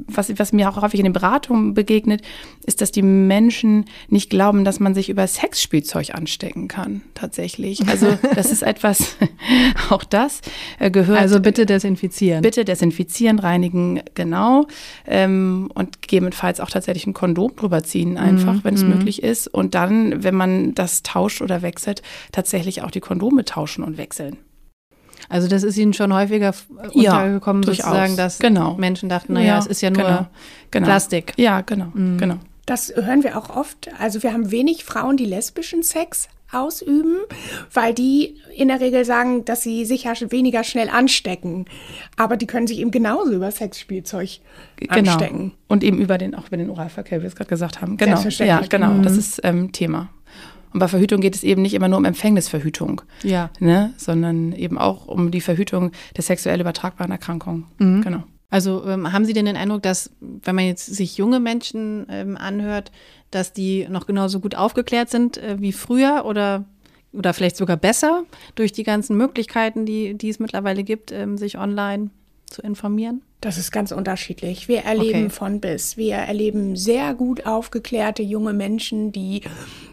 was, 0.06 0.38
was 0.38 0.52
mir 0.52 0.68
auch 0.68 0.80
häufig 0.80 1.00
in 1.00 1.04
den 1.04 1.12
Beratungen 1.12 1.74
begegnet, 1.74 2.22
ist, 2.66 2.80
dass 2.80 2.92
die 2.92 3.02
Menschen 3.02 3.86
nicht 4.08 4.30
glauben, 4.30 4.64
dass 4.64 4.80
man 4.80 4.94
sich 4.94 5.08
über 5.08 5.26
Sexspielzeug 5.26 6.14
anstecken 6.14 6.68
kann, 6.68 7.02
tatsächlich. 7.14 7.86
Also 7.88 8.18
das 8.34 8.50
ist 8.50 8.62
etwas, 8.62 9.16
auch 9.90 10.04
das 10.04 10.40
äh, 10.78 10.90
gehört. 10.90 11.20
Also 11.20 11.40
bitte 11.40 11.66
desinfizieren. 11.66 12.42
Bitte 12.42 12.64
desinfizieren, 12.64 13.38
reinigen, 13.38 14.02
genau. 14.14 14.66
Ähm, 15.06 15.70
und 15.74 16.02
gegebenenfalls 16.02 16.60
auch 16.60 16.70
tatsächlich 16.70 17.06
ein 17.06 17.14
Kondom 17.14 17.56
drüber 17.56 17.82
ziehen, 17.82 18.18
einfach, 18.18 18.54
mhm. 18.54 18.64
wenn 18.64 18.74
es 18.74 18.82
mhm. 18.82 18.90
möglich 18.90 19.22
ist. 19.22 19.48
Und 19.48 19.74
dann, 19.74 20.22
wenn 20.22 20.34
man 20.34 20.74
das 20.74 21.02
tauscht 21.02 21.42
oder 21.42 21.62
wechselt, 21.62 22.02
tatsächlich 22.32 22.82
auch 22.82 22.90
die 22.90 23.00
Kondome 23.00 23.44
tauschen 23.44 23.84
und 23.84 23.96
wechseln. 23.96 24.36
Also 25.30 25.46
das 25.46 25.62
ist 25.62 25.78
Ihnen 25.78 25.94
schon 25.94 26.12
häufiger 26.12 26.52
untergekommen, 26.92 27.62
ja, 27.62 27.72
sozusagen, 27.72 28.16
dass 28.16 28.40
genau. 28.40 28.74
Menschen 28.74 29.08
dachten, 29.08 29.32
naja, 29.34 29.46
ja, 29.46 29.58
es 29.58 29.66
ist 29.66 29.80
ja 29.80 29.90
nur 29.90 30.02
genau, 30.02 30.26
genau. 30.72 30.86
Plastik. 30.86 31.32
Ja, 31.36 31.60
genau, 31.60 31.86
mhm. 31.94 32.18
genau. 32.18 32.34
Das 32.66 32.92
hören 32.94 33.22
wir 33.22 33.38
auch 33.38 33.56
oft. 33.56 33.88
Also 33.98 34.22
wir 34.24 34.32
haben 34.32 34.50
wenig 34.50 34.84
Frauen, 34.84 35.16
die 35.16 35.24
lesbischen 35.24 35.84
Sex 35.84 36.28
ausüben, 36.52 37.18
weil 37.72 37.94
die 37.94 38.38
in 38.56 38.68
der 38.68 38.80
Regel 38.80 39.04
sagen, 39.04 39.44
dass 39.44 39.62
sie 39.62 39.84
sich 39.84 40.04
ja 40.04 40.14
weniger 40.30 40.64
schnell 40.64 40.88
anstecken. 40.88 41.66
Aber 42.16 42.36
die 42.36 42.46
können 42.46 42.66
sich 42.66 42.80
eben 42.80 42.90
genauso 42.90 43.32
über 43.32 43.52
Sexspielzeug 43.52 44.40
genau. 44.76 45.12
anstecken. 45.12 45.52
Und 45.68 45.84
eben 45.84 45.98
über 45.98 46.18
den, 46.18 46.34
auch 46.34 46.48
über 46.48 46.56
den 46.56 46.70
Oralverkehr, 46.70 47.18
wie 47.18 47.22
wir 47.22 47.28
es 47.28 47.36
gerade 47.36 47.50
gesagt 47.50 47.80
haben. 47.80 47.96
Genau. 47.96 48.20
Ja, 48.20 48.62
genau. 48.68 48.90
Mhm. 48.90 49.02
Das 49.04 49.16
ist 49.16 49.40
ähm, 49.44 49.70
Thema. 49.70 50.08
Und 50.72 50.80
bei 50.80 50.88
Verhütung 50.88 51.20
geht 51.20 51.34
es 51.34 51.42
eben 51.42 51.62
nicht 51.62 51.74
immer 51.74 51.88
nur 51.88 51.98
um 51.98 52.04
Empfängnisverhütung, 52.04 53.02
ja. 53.22 53.50
ne, 53.58 53.92
sondern 53.96 54.52
eben 54.52 54.78
auch 54.78 55.06
um 55.06 55.30
die 55.30 55.40
Verhütung 55.40 55.92
der 56.16 56.22
sexuell 56.22 56.60
übertragbaren 56.60 57.10
Erkrankungen. 57.10 57.66
Mhm. 57.78 58.02
Genau. 58.02 58.22
Also 58.50 58.84
ähm, 58.84 59.12
haben 59.12 59.24
Sie 59.24 59.32
denn 59.32 59.46
den 59.46 59.56
Eindruck, 59.56 59.82
dass, 59.82 60.10
wenn 60.20 60.56
man 60.56 60.66
jetzt 60.66 60.86
sich 60.86 61.16
junge 61.16 61.38
Menschen 61.38 62.06
ähm, 62.10 62.36
anhört, 62.36 62.90
dass 63.30 63.52
die 63.52 63.86
noch 63.88 64.06
genauso 64.06 64.40
gut 64.40 64.56
aufgeklärt 64.56 65.08
sind 65.08 65.38
äh, 65.38 65.56
wie 65.60 65.72
früher 65.72 66.24
oder, 66.24 66.64
oder 67.12 67.32
vielleicht 67.32 67.56
sogar 67.56 67.76
besser 67.76 68.24
durch 68.56 68.72
die 68.72 68.82
ganzen 68.82 69.16
Möglichkeiten, 69.16 69.86
die, 69.86 70.14
die 70.14 70.28
es 70.28 70.40
mittlerweile 70.40 70.82
gibt, 70.82 71.12
ähm, 71.12 71.38
sich 71.38 71.58
online 71.58 72.10
zu 72.46 72.60
informieren? 72.62 73.22
Das 73.40 73.56
ist 73.56 73.70
ganz 73.70 73.92
unterschiedlich. 73.92 74.68
Wir 74.68 74.80
erleben 74.80 75.26
okay. 75.26 75.30
von 75.30 75.60
bis. 75.60 75.96
Wir 75.96 76.16
erleben 76.16 76.76
sehr 76.76 77.14
gut 77.14 77.46
aufgeklärte 77.46 78.22
junge 78.22 78.52
Menschen, 78.52 79.12
die 79.12 79.42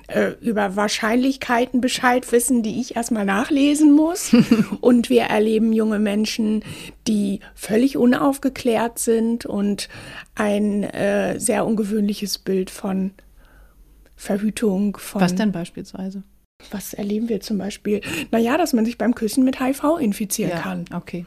äh, 0.07 0.31
über 0.41 0.75
Wahrscheinlichkeiten 0.75 1.81
Bescheid 1.81 2.31
wissen, 2.31 2.63
die 2.63 2.79
ich 2.79 2.95
erstmal 2.95 3.25
nachlesen 3.25 3.91
muss. 3.91 4.33
und 4.81 5.09
wir 5.09 5.23
erleben 5.23 5.73
junge 5.73 5.99
Menschen, 5.99 6.63
die 7.07 7.41
völlig 7.55 7.97
unaufgeklärt 7.97 8.99
sind 8.99 9.45
und 9.45 9.89
ein 10.35 10.83
äh, 10.83 11.39
sehr 11.39 11.65
ungewöhnliches 11.65 12.37
Bild 12.37 12.69
von 12.69 13.11
Verhütung, 14.15 14.97
von. 14.97 15.21
Was 15.21 15.35
denn 15.35 15.51
beispielsweise? 15.51 16.23
Was 16.71 16.93
erleben 16.93 17.29
wir 17.29 17.39
zum 17.39 17.57
Beispiel? 17.57 18.01
Naja, 18.31 18.57
dass 18.57 18.73
man 18.73 18.85
sich 18.85 18.97
beim 18.97 19.13
Küssen 19.13 19.43
mit 19.43 19.59
HIV 19.59 19.99
infizieren 19.99 20.51
ja, 20.51 20.59
kann. 20.59 20.85
Okay. 20.93 21.25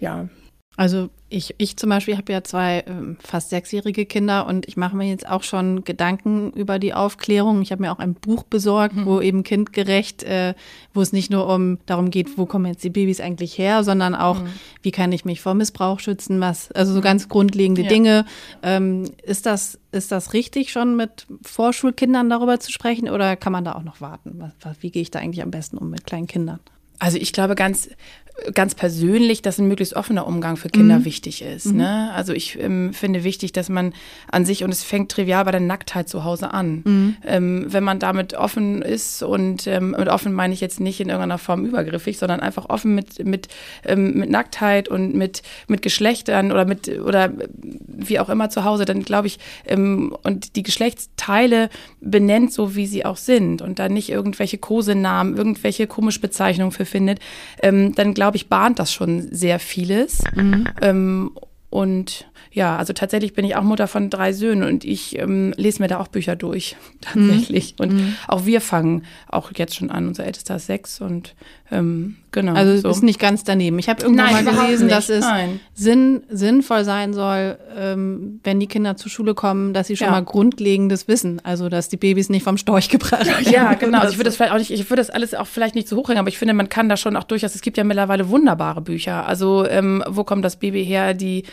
Ja, 0.00 0.28
also 0.76 1.08
ich, 1.28 1.54
ich 1.58 1.76
zum 1.76 1.90
Beispiel 1.90 2.16
habe 2.16 2.32
ja 2.32 2.44
zwei 2.44 2.84
ähm, 2.86 3.16
fast 3.18 3.50
sechsjährige 3.50 4.06
Kinder 4.06 4.46
und 4.46 4.68
ich 4.68 4.76
mache 4.76 4.94
mir 4.94 5.08
jetzt 5.08 5.26
auch 5.26 5.42
schon 5.42 5.84
Gedanken 5.84 6.52
über 6.52 6.78
die 6.78 6.94
Aufklärung. 6.94 7.62
Ich 7.62 7.72
habe 7.72 7.82
mir 7.82 7.90
auch 7.90 7.98
ein 7.98 8.14
Buch 8.14 8.44
besorgt, 8.44 8.94
mhm. 8.94 9.06
wo 9.06 9.20
eben 9.20 9.42
kindgerecht, 9.42 10.22
äh, 10.22 10.54
wo 10.94 11.00
es 11.00 11.12
nicht 11.12 11.30
nur 11.30 11.48
um 11.52 11.78
darum 11.86 12.10
geht, 12.10 12.38
wo 12.38 12.46
kommen 12.46 12.66
jetzt 12.66 12.84
die 12.84 12.90
Babys 12.90 13.20
eigentlich 13.20 13.58
her, 13.58 13.82
sondern 13.82 14.14
auch, 14.14 14.40
mhm. 14.40 14.48
wie 14.82 14.92
kann 14.92 15.10
ich 15.12 15.24
mich 15.24 15.40
vor 15.40 15.54
Missbrauch 15.54 15.98
schützen, 15.98 16.40
was, 16.40 16.70
also 16.72 16.92
so 16.92 16.98
mhm. 16.98 17.04
ganz 17.04 17.28
grundlegende 17.28 17.82
ja. 17.82 17.88
Dinge. 17.88 18.26
Ähm, 18.62 19.10
ist 19.24 19.46
das, 19.46 19.80
ist 19.92 20.12
das 20.12 20.34
richtig, 20.34 20.70
schon 20.70 20.94
mit 20.94 21.26
Vorschulkindern 21.42 22.30
darüber 22.30 22.60
zu 22.60 22.70
sprechen 22.70 23.08
oder 23.08 23.34
kann 23.34 23.52
man 23.52 23.64
da 23.64 23.74
auch 23.74 23.82
noch 23.82 24.00
warten? 24.00 24.52
Was, 24.60 24.76
wie 24.80 24.90
gehe 24.90 25.02
ich 25.02 25.10
da 25.10 25.18
eigentlich 25.20 25.42
am 25.42 25.50
besten 25.50 25.78
um 25.78 25.90
mit 25.90 26.04
kleinen 26.06 26.26
Kindern? 26.26 26.60
Also 26.98 27.18
ich 27.18 27.32
glaube 27.32 27.54
ganz, 27.54 27.90
ganz 28.52 28.74
persönlich, 28.74 29.40
dass 29.42 29.58
ein 29.58 29.66
möglichst 29.66 29.96
offener 29.96 30.26
Umgang 30.26 30.56
für 30.56 30.68
Kinder 30.68 30.98
mhm. 30.98 31.04
wichtig 31.04 31.42
ist. 31.42 31.66
Mhm. 31.66 31.76
Ne? 31.78 32.10
Also 32.14 32.32
ich 32.32 32.58
ähm, 32.60 32.92
finde 32.92 33.24
wichtig, 33.24 33.52
dass 33.52 33.68
man 33.68 33.94
an 34.30 34.44
sich, 34.44 34.62
und 34.62 34.70
es 34.70 34.84
fängt 34.84 35.10
trivial 35.10 35.44
bei 35.44 35.52
der 35.52 35.60
Nacktheit 35.60 36.08
zu 36.08 36.22
Hause 36.24 36.52
an, 36.52 36.82
mhm. 36.84 37.16
ähm, 37.24 37.66
wenn 37.68 37.82
man 37.82 37.98
damit 37.98 38.34
offen 38.34 38.82
ist 38.82 39.22
und 39.22 39.66
ähm, 39.66 39.96
mit 39.98 40.08
offen 40.08 40.32
meine 40.32 40.52
ich 40.52 40.60
jetzt 40.60 40.80
nicht 40.80 41.00
in 41.00 41.08
irgendeiner 41.08 41.38
Form 41.38 41.64
übergriffig, 41.64 42.18
sondern 42.18 42.40
einfach 42.40 42.68
offen 42.68 42.94
mit, 42.94 43.24
mit, 43.24 43.48
ähm, 43.84 44.14
mit 44.14 44.30
Nacktheit 44.30 44.88
und 44.88 45.14
mit, 45.14 45.42
mit 45.66 45.80
Geschlechtern 45.80 46.52
oder 46.52 46.66
mit 46.66 46.88
oder 46.88 47.32
wie 47.86 48.20
auch 48.20 48.28
immer 48.28 48.50
zu 48.50 48.64
Hause, 48.64 48.84
dann 48.84 49.02
glaube 49.02 49.28
ich, 49.28 49.38
ähm, 49.66 50.14
und 50.24 50.56
die 50.56 50.62
Geschlechtsteile 50.62 51.70
benennt, 52.00 52.52
so 52.52 52.76
wie 52.76 52.86
sie 52.86 53.04
auch 53.04 53.16
sind 53.16 53.62
und 53.62 53.78
dann 53.78 53.94
nicht 53.94 54.10
irgendwelche 54.10 54.58
Kosenamen, 54.58 55.36
irgendwelche 55.36 55.86
komische 55.86 56.20
Bezeichnungen 56.20 56.72
für 56.72 56.84
findet, 56.84 57.18
ähm, 57.62 57.94
dann 57.94 58.12
glaube 58.12 58.25
glaube 58.26 58.38
ich, 58.38 58.48
bahnt 58.48 58.80
das 58.80 58.92
schon 58.92 59.32
sehr 59.32 59.60
vieles. 59.60 60.24
Mhm. 60.34 60.66
Ähm, 60.82 61.30
und 61.70 62.26
ja, 62.52 62.76
also 62.76 62.92
tatsächlich 62.92 63.34
bin 63.34 63.44
ich 63.44 63.56
auch 63.56 63.62
Mutter 63.62 63.88
von 63.88 64.10
drei 64.10 64.32
Söhnen 64.32 64.68
und 64.68 64.84
ich 64.84 65.18
ähm, 65.18 65.52
lese 65.56 65.82
mir 65.82 65.88
da 65.88 65.98
auch 65.98 66.08
Bücher 66.08 66.36
durch, 66.36 66.76
tatsächlich. 67.00 67.76
Mhm. 67.78 67.84
Und 67.84 67.92
mhm. 67.94 68.16
auch 68.28 68.46
wir 68.46 68.60
fangen 68.60 69.04
auch 69.28 69.52
jetzt 69.56 69.74
schon 69.74 69.90
an. 69.90 70.08
Unser 70.08 70.24
ältester 70.24 70.56
ist 70.56 70.66
sechs 70.66 71.00
und 71.00 71.34
ähm, 71.72 72.16
genau. 72.30 72.54
Also 72.54 72.76
so. 72.76 72.88
ist 72.90 73.02
nicht 73.02 73.18
ganz 73.18 73.42
daneben. 73.42 73.78
Ich 73.78 73.88
habe 73.88 74.02
irgendwann 74.02 74.32
Nein, 74.32 74.44
mal 74.44 74.54
gelesen, 74.66 74.88
dass 74.88 75.08
es 75.08 75.24
Sinn, 75.74 76.22
sinnvoll 76.28 76.84
sein 76.84 77.12
soll, 77.12 77.58
ähm, 77.76 78.40
wenn 78.44 78.60
die 78.60 78.68
Kinder 78.68 78.96
zur 78.96 79.10
Schule 79.10 79.34
kommen, 79.34 79.74
dass 79.74 79.88
sie 79.88 79.96
schon 79.96 80.06
ja. 80.06 80.12
mal 80.12 80.22
grundlegendes 80.22 81.08
wissen. 81.08 81.40
Also 81.44 81.68
dass 81.68 81.88
die 81.88 81.96
Babys 81.96 82.28
nicht 82.28 82.44
vom 82.44 82.56
Storch 82.56 82.88
gebracht 82.90 83.26
werden. 83.26 83.52
Ja, 83.52 83.74
genau. 83.74 83.98
Also 83.98 84.12
ich 84.12 84.18
würde 84.18 84.28
das 84.28 84.36
vielleicht 84.36 84.52
auch 84.52 84.58
nicht, 84.58 84.70
ich 84.70 84.88
würde 84.90 85.00
das 85.00 85.10
alles 85.10 85.34
auch 85.34 85.46
vielleicht 85.46 85.74
nicht 85.74 85.88
zu 85.88 85.96
hoch 85.96 86.08
hängen, 86.08 86.18
aber 86.18 86.28
ich 86.28 86.38
finde, 86.38 86.54
man 86.54 86.68
kann 86.68 86.88
da 86.88 86.96
schon 86.96 87.16
auch 87.16 87.24
durchaus, 87.24 87.54
es 87.54 87.62
gibt 87.62 87.76
ja 87.78 87.84
mittlerweile 87.84 88.28
wunderbare 88.28 88.80
Bücher. 88.80 89.26
Also 89.26 89.66
ähm, 89.68 90.04
wo 90.06 90.22
kommt 90.22 90.44
das 90.44 90.56
Baby 90.56 90.84
her? 90.84 91.14
Die 91.14 91.44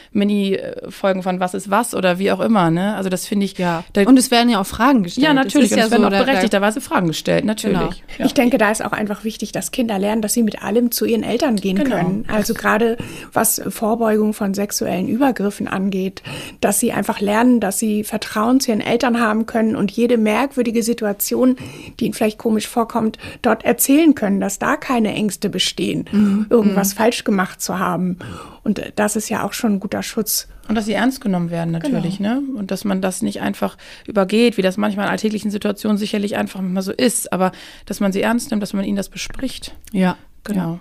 Mini-Folgen 0.73 1.23
von 1.23 1.39
Was 1.39 1.53
ist 1.53 1.69
was 1.69 1.93
oder 1.93 2.19
wie 2.19 2.31
auch 2.31 2.39
immer. 2.39 2.71
Ne? 2.71 2.95
Also 2.95 3.09
das 3.09 3.25
finde 3.25 3.45
ich. 3.45 3.57
Ja. 3.57 3.83
und 4.05 4.17
es 4.17 4.31
werden 4.31 4.49
ja 4.49 4.59
auch 4.59 4.65
Fragen 4.65 5.03
gestellt. 5.03 5.25
Ja, 5.25 5.33
natürlich. 5.33 5.71
Und 5.71 5.77
ja 5.77 5.86
es 5.86 5.91
werden 5.91 6.01
so, 6.01 6.07
auch 6.07 6.25
berechtigterweise 6.25 6.81
Fragen 6.81 7.07
gestellt, 7.07 7.45
natürlich. 7.45 7.77
Genau. 7.77 7.91
Ja. 8.17 8.25
Ich 8.25 8.33
denke, 8.33 8.57
da 8.57 8.71
ist 8.71 8.83
auch 8.83 8.91
einfach 8.91 9.23
wichtig, 9.23 9.51
dass 9.51 9.71
Kinder 9.71 9.99
lernen, 9.99 10.21
dass 10.21 10.33
sie 10.33 10.43
mit 10.43 10.62
allem 10.62 10.91
zu 10.91 11.05
ihren 11.05 11.23
Eltern 11.23 11.55
gehen 11.55 11.77
genau. 11.77 11.95
können. 11.95 12.25
Also 12.27 12.53
gerade 12.53 12.97
was 13.31 13.62
Vorbeugung 13.67 14.33
von 14.33 14.53
sexuellen 14.53 15.07
Übergriffen 15.07 15.67
angeht, 15.67 16.23
dass 16.62 16.79
sie 16.79 16.91
einfach 16.91 17.19
lernen, 17.19 17.59
dass 17.59 17.79
sie 17.79 18.03
Vertrauen 18.03 18.59
zu 18.59 18.71
ihren 18.71 18.81
Eltern 18.81 19.19
haben 19.19 19.45
können 19.45 19.75
und 19.75 19.91
jede 19.91 20.17
merkwürdige 20.17 20.83
Situation, 20.83 21.55
die 21.99 22.05
ihnen 22.05 22.13
vielleicht 22.13 22.38
komisch 22.38 22.67
vorkommt, 22.67 23.17
dort 23.41 23.65
erzählen 23.65 24.15
können, 24.15 24.39
dass 24.39 24.59
da 24.59 24.75
keine 24.75 25.13
Ängste 25.13 25.49
bestehen, 25.49 26.05
mhm. 26.12 26.45
irgendwas 26.49 26.93
mhm. 26.93 26.97
falsch 26.97 27.23
gemacht 27.23 27.62
zu 27.62 27.79
haben. 27.79 28.17
Und 28.63 28.93
das 28.95 29.15
ist 29.15 29.30
ja 29.30 29.43
auch 29.43 29.54
schon 29.54 29.73
ein 29.73 29.80
guter 29.80 30.04
Schutz 30.04 30.47
und 30.69 30.76
dass 30.76 30.86
sie 30.86 30.93
ernst 30.93 31.19
genommen 31.19 31.49
werden 31.49 31.71
natürlich, 31.71 32.17
genau. 32.17 32.36
ne? 32.36 32.43
Und 32.56 32.71
dass 32.71 32.86
man 32.86 33.02
das 33.02 33.21
nicht 33.21 33.41
einfach 33.41 33.78
übergeht, 34.08 34.58
wie 34.58 34.62
das 34.62 34.78
manchmal 34.78 35.08
in 35.08 35.12
alltäglichen 35.12 35.52
Situationen 35.52 35.97
sicherlich 35.97 36.38
einfach 36.38 36.62
mal 36.62 36.82
so 36.82 36.93
ist, 36.93 37.34
aber 37.34 37.52
dass 37.86 37.99
man 37.99 38.13
sie 38.13 38.21
ernst 38.21 38.49
nimmt, 38.49 38.63
dass 38.63 38.73
man 38.73 38.86
ihnen 38.86 38.95
das 38.95 39.10
bespricht. 39.10 39.76
Ja. 39.91 40.17
Genau. 40.45 40.73
Ja. 40.73 40.80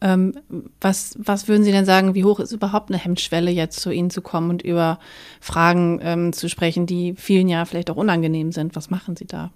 Ähm, 0.00 0.34
was, 0.80 1.16
was 1.18 1.48
würden 1.48 1.64
Sie 1.64 1.72
denn 1.72 1.84
sagen, 1.84 2.14
wie 2.14 2.24
hoch 2.24 2.38
ist 2.38 2.52
überhaupt 2.52 2.90
eine 2.90 2.98
Hemmschwelle, 2.98 3.50
jetzt 3.50 3.80
zu 3.80 3.90
Ihnen 3.90 4.10
zu 4.10 4.22
kommen 4.22 4.50
und 4.50 4.62
über 4.62 5.00
Fragen 5.40 5.98
ähm, 6.02 6.32
zu 6.32 6.48
sprechen, 6.48 6.86
die 6.86 7.14
vielen 7.16 7.48
ja 7.48 7.64
vielleicht 7.64 7.90
auch 7.90 7.96
unangenehm 7.96 8.52
sind? 8.52 8.76
Was 8.76 8.90
machen 8.90 9.16
Sie 9.16 9.26
da? 9.26 9.50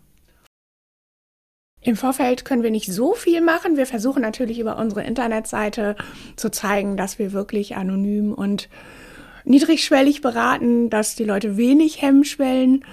Im 1.84 1.96
Vorfeld 1.96 2.44
können 2.44 2.62
wir 2.62 2.70
nicht 2.70 2.92
so 2.92 3.14
viel 3.14 3.40
machen. 3.40 3.76
Wir 3.76 3.86
versuchen 3.86 4.22
natürlich 4.22 4.60
über 4.60 4.78
unsere 4.78 5.02
Internetseite 5.02 5.96
zu 6.36 6.50
zeigen, 6.50 6.96
dass 6.96 7.18
wir 7.18 7.32
wirklich 7.32 7.74
anonym 7.74 8.32
und 8.32 8.68
niedrigschwellig 9.44 10.20
beraten, 10.20 10.90
dass 10.90 11.16
die 11.16 11.24
Leute 11.24 11.56
wenig 11.56 12.00
Hemmschwellen, 12.00 12.84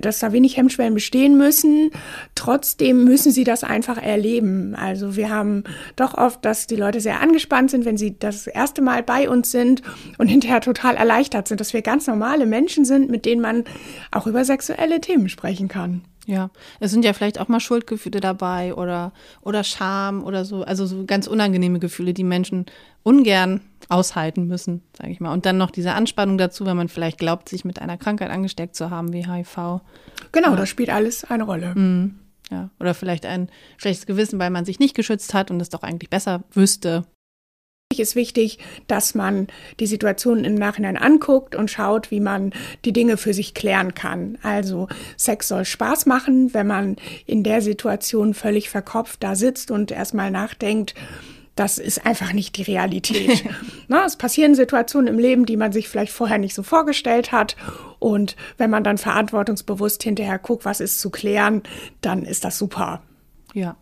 dass 0.00 0.20
da 0.20 0.32
wenig 0.32 0.56
Hemmschwellen 0.56 0.94
bestehen 0.94 1.36
müssen. 1.36 1.90
Trotzdem 2.34 3.04
müssen 3.04 3.32
sie 3.32 3.44
das 3.44 3.64
einfach 3.64 3.98
erleben. 3.98 4.74
Also 4.74 5.16
wir 5.16 5.28
haben 5.28 5.64
doch 5.96 6.14
oft, 6.14 6.42
dass 6.46 6.66
die 6.66 6.76
Leute 6.76 7.00
sehr 7.00 7.20
angespannt 7.20 7.70
sind, 7.70 7.84
wenn 7.84 7.98
sie 7.98 8.18
das 8.18 8.46
erste 8.46 8.80
Mal 8.80 9.02
bei 9.02 9.28
uns 9.28 9.50
sind 9.50 9.82
und 10.16 10.28
hinterher 10.28 10.62
total 10.62 10.96
erleichtert 10.96 11.48
sind, 11.48 11.60
dass 11.60 11.74
wir 11.74 11.82
ganz 11.82 12.06
normale 12.06 12.46
Menschen 12.46 12.86
sind, 12.86 13.10
mit 13.10 13.26
denen 13.26 13.42
man 13.42 13.64
auch 14.10 14.26
über 14.26 14.46
sexuelle 14.46 15.02
Themen 15.02 15.28
sprechen 15.28 15.68
kann. 15.68 16.02
Ja, 16.26 16.50
es 16.78 16.92
sind 16.92 17.04
ja 17.04 17.12
vielleicht 17.14 17.40
auch 17.40 17.48
mal 17.48 17.58
Schuldgefühle 17.58 18.20
dabei 18.20 18.74
oder, 18.74 19.12
oder 19.40 19.64
Scham 19.64 20.22
oder 20.22 20.44
so, 20.44 20.62
also 20.62 20.86
so 20.86 21.04
ganz 21.04 21.26
unangenehme 21.26 21.80
Gefühle, 21.80 22.14
die 22.14 22.22
Menschen 22.22 22.66
ungern 23.02 23.60
aushalten 23.88 24.46
müssen, 24.46 24.82
sage 24.96 25.10
ich 25.10 25.18
mal. 25.18 25.32
Und 25.32 25.46
dann 25.46 25.58
noch 25.58 25.72
diese 25.72 25.94
Anspannung 25.94 26.38
dazu, 26.38 26.64
wenn 26.64 26.76
man 26.76 26.88
vielleicht 26.88 27.18
glaubt, 27.18 27.48
sich 27.48 27.64
mit 27.64 27.80
einer 27.80 27.96
Krankheit 27.96 28.30
angesteckt 28.30 28.76
zu 28.76 28.90
haben 28.90 29.12
wie 29.12 29.26
HIV. 29.26 29.80
Genau, 30.30 30.50
ja. 30.50 30.56
das 30.56 30.68
spielt 30.68 30.90
alles 30.90 31.24
eine 31.24 31.42
Rolle. 31.42 31.74
Mhm. 31.74 32.18
Ja, 32.50 32.70
oder 32.78 32.94
vielleicht 32.94 33.26
ein 33.26 33.48
schlechtes 33.78 34.06
Gewissen, 34.06 34.38
weil 34.38 34.50
man 34.50 34.64
sich 34.64 34.78
nicht 34.78 34.94
geschützt 34.94 35.34
hat 35.34 35.50
und 35.50 35.60
es 35.60 35.70
doch 35.70 35.82
eigentlich 35.82 36.10
besser 36.10 36.44
wüsste 36.52 37.04
ist 38.00 38.16
wichtig, 38.16 38.58
dass 38.86 39.14
man 39.14 39.46
die 39.80 39.86
Situation 39.86 40.44
im 40.44 40.54
Nachhinein 40.54 40.96
anguckt 40.96 41.54
und 41.54 41.70
schaut, 41.70 42.10
wie 42.10 42.20
man 42.20 42.52
die 42.84 42.92
Dinge 42.92 43.16
für 43.16 43.34
sich 43.34 43.54
klären 43.54 43.94
kann. 43.94 44.38
Also 44.42 44.88
Sex 45.16 45.48
soll 45.48 45.64
Spaß 45.64 46.06
machen, 46.06 46.54
wenn 46.54 46.66
man 46.66 46.96
in 47.26 47.42
der 47.42 47.62
Situation 47.62 48.34
völlig 48.34 48.70
verkopft 48.70 49.22
da 49.22 49.34
sitzt 49.34 49.70
und 49.70 49.90
erstmal 49.90 50.30
nachdenkt, 50.30 50.94
das 51.54 51.78
ist 51.78 52.06
einfach 52.06 52.32
nicht 52.32 52.56
die 52.56 52.62
Realität. 52.62 53.44
Na, 53.88 54.06
es 54.06 54.16
passieren 54.16 54.54
Situationen 54.54 55.08
im 55.08 55.18
Leben, 55.18 55.44
die 55.44 55.56
man 55.56 55.72
sich 55.72 55.88
vielleicht 55.88 56.12
vorher 56.12 56.38
nicht 56.38 56.54
so 56.54 56.62
vorgestellt 56.62 57.30
hat. 57.30 57.56
Und 57.98 58.36
wenn 58.56 58.70
man 58.70 58.84
dann 58.84 58.96
verantwortungsbewusst 58.96 60.02
hinterher 60.02 60.38
guckt, 60.38 60.64
was 60.64 60.80
ist 60.80 61.00
zu 61.00 61.10
klären, 61.10 61.62
dann 62.00 62.24
ist 62.24 62.44
das 62.44 62.56
super. 62.56 63.02
Ja, 63.52 63.76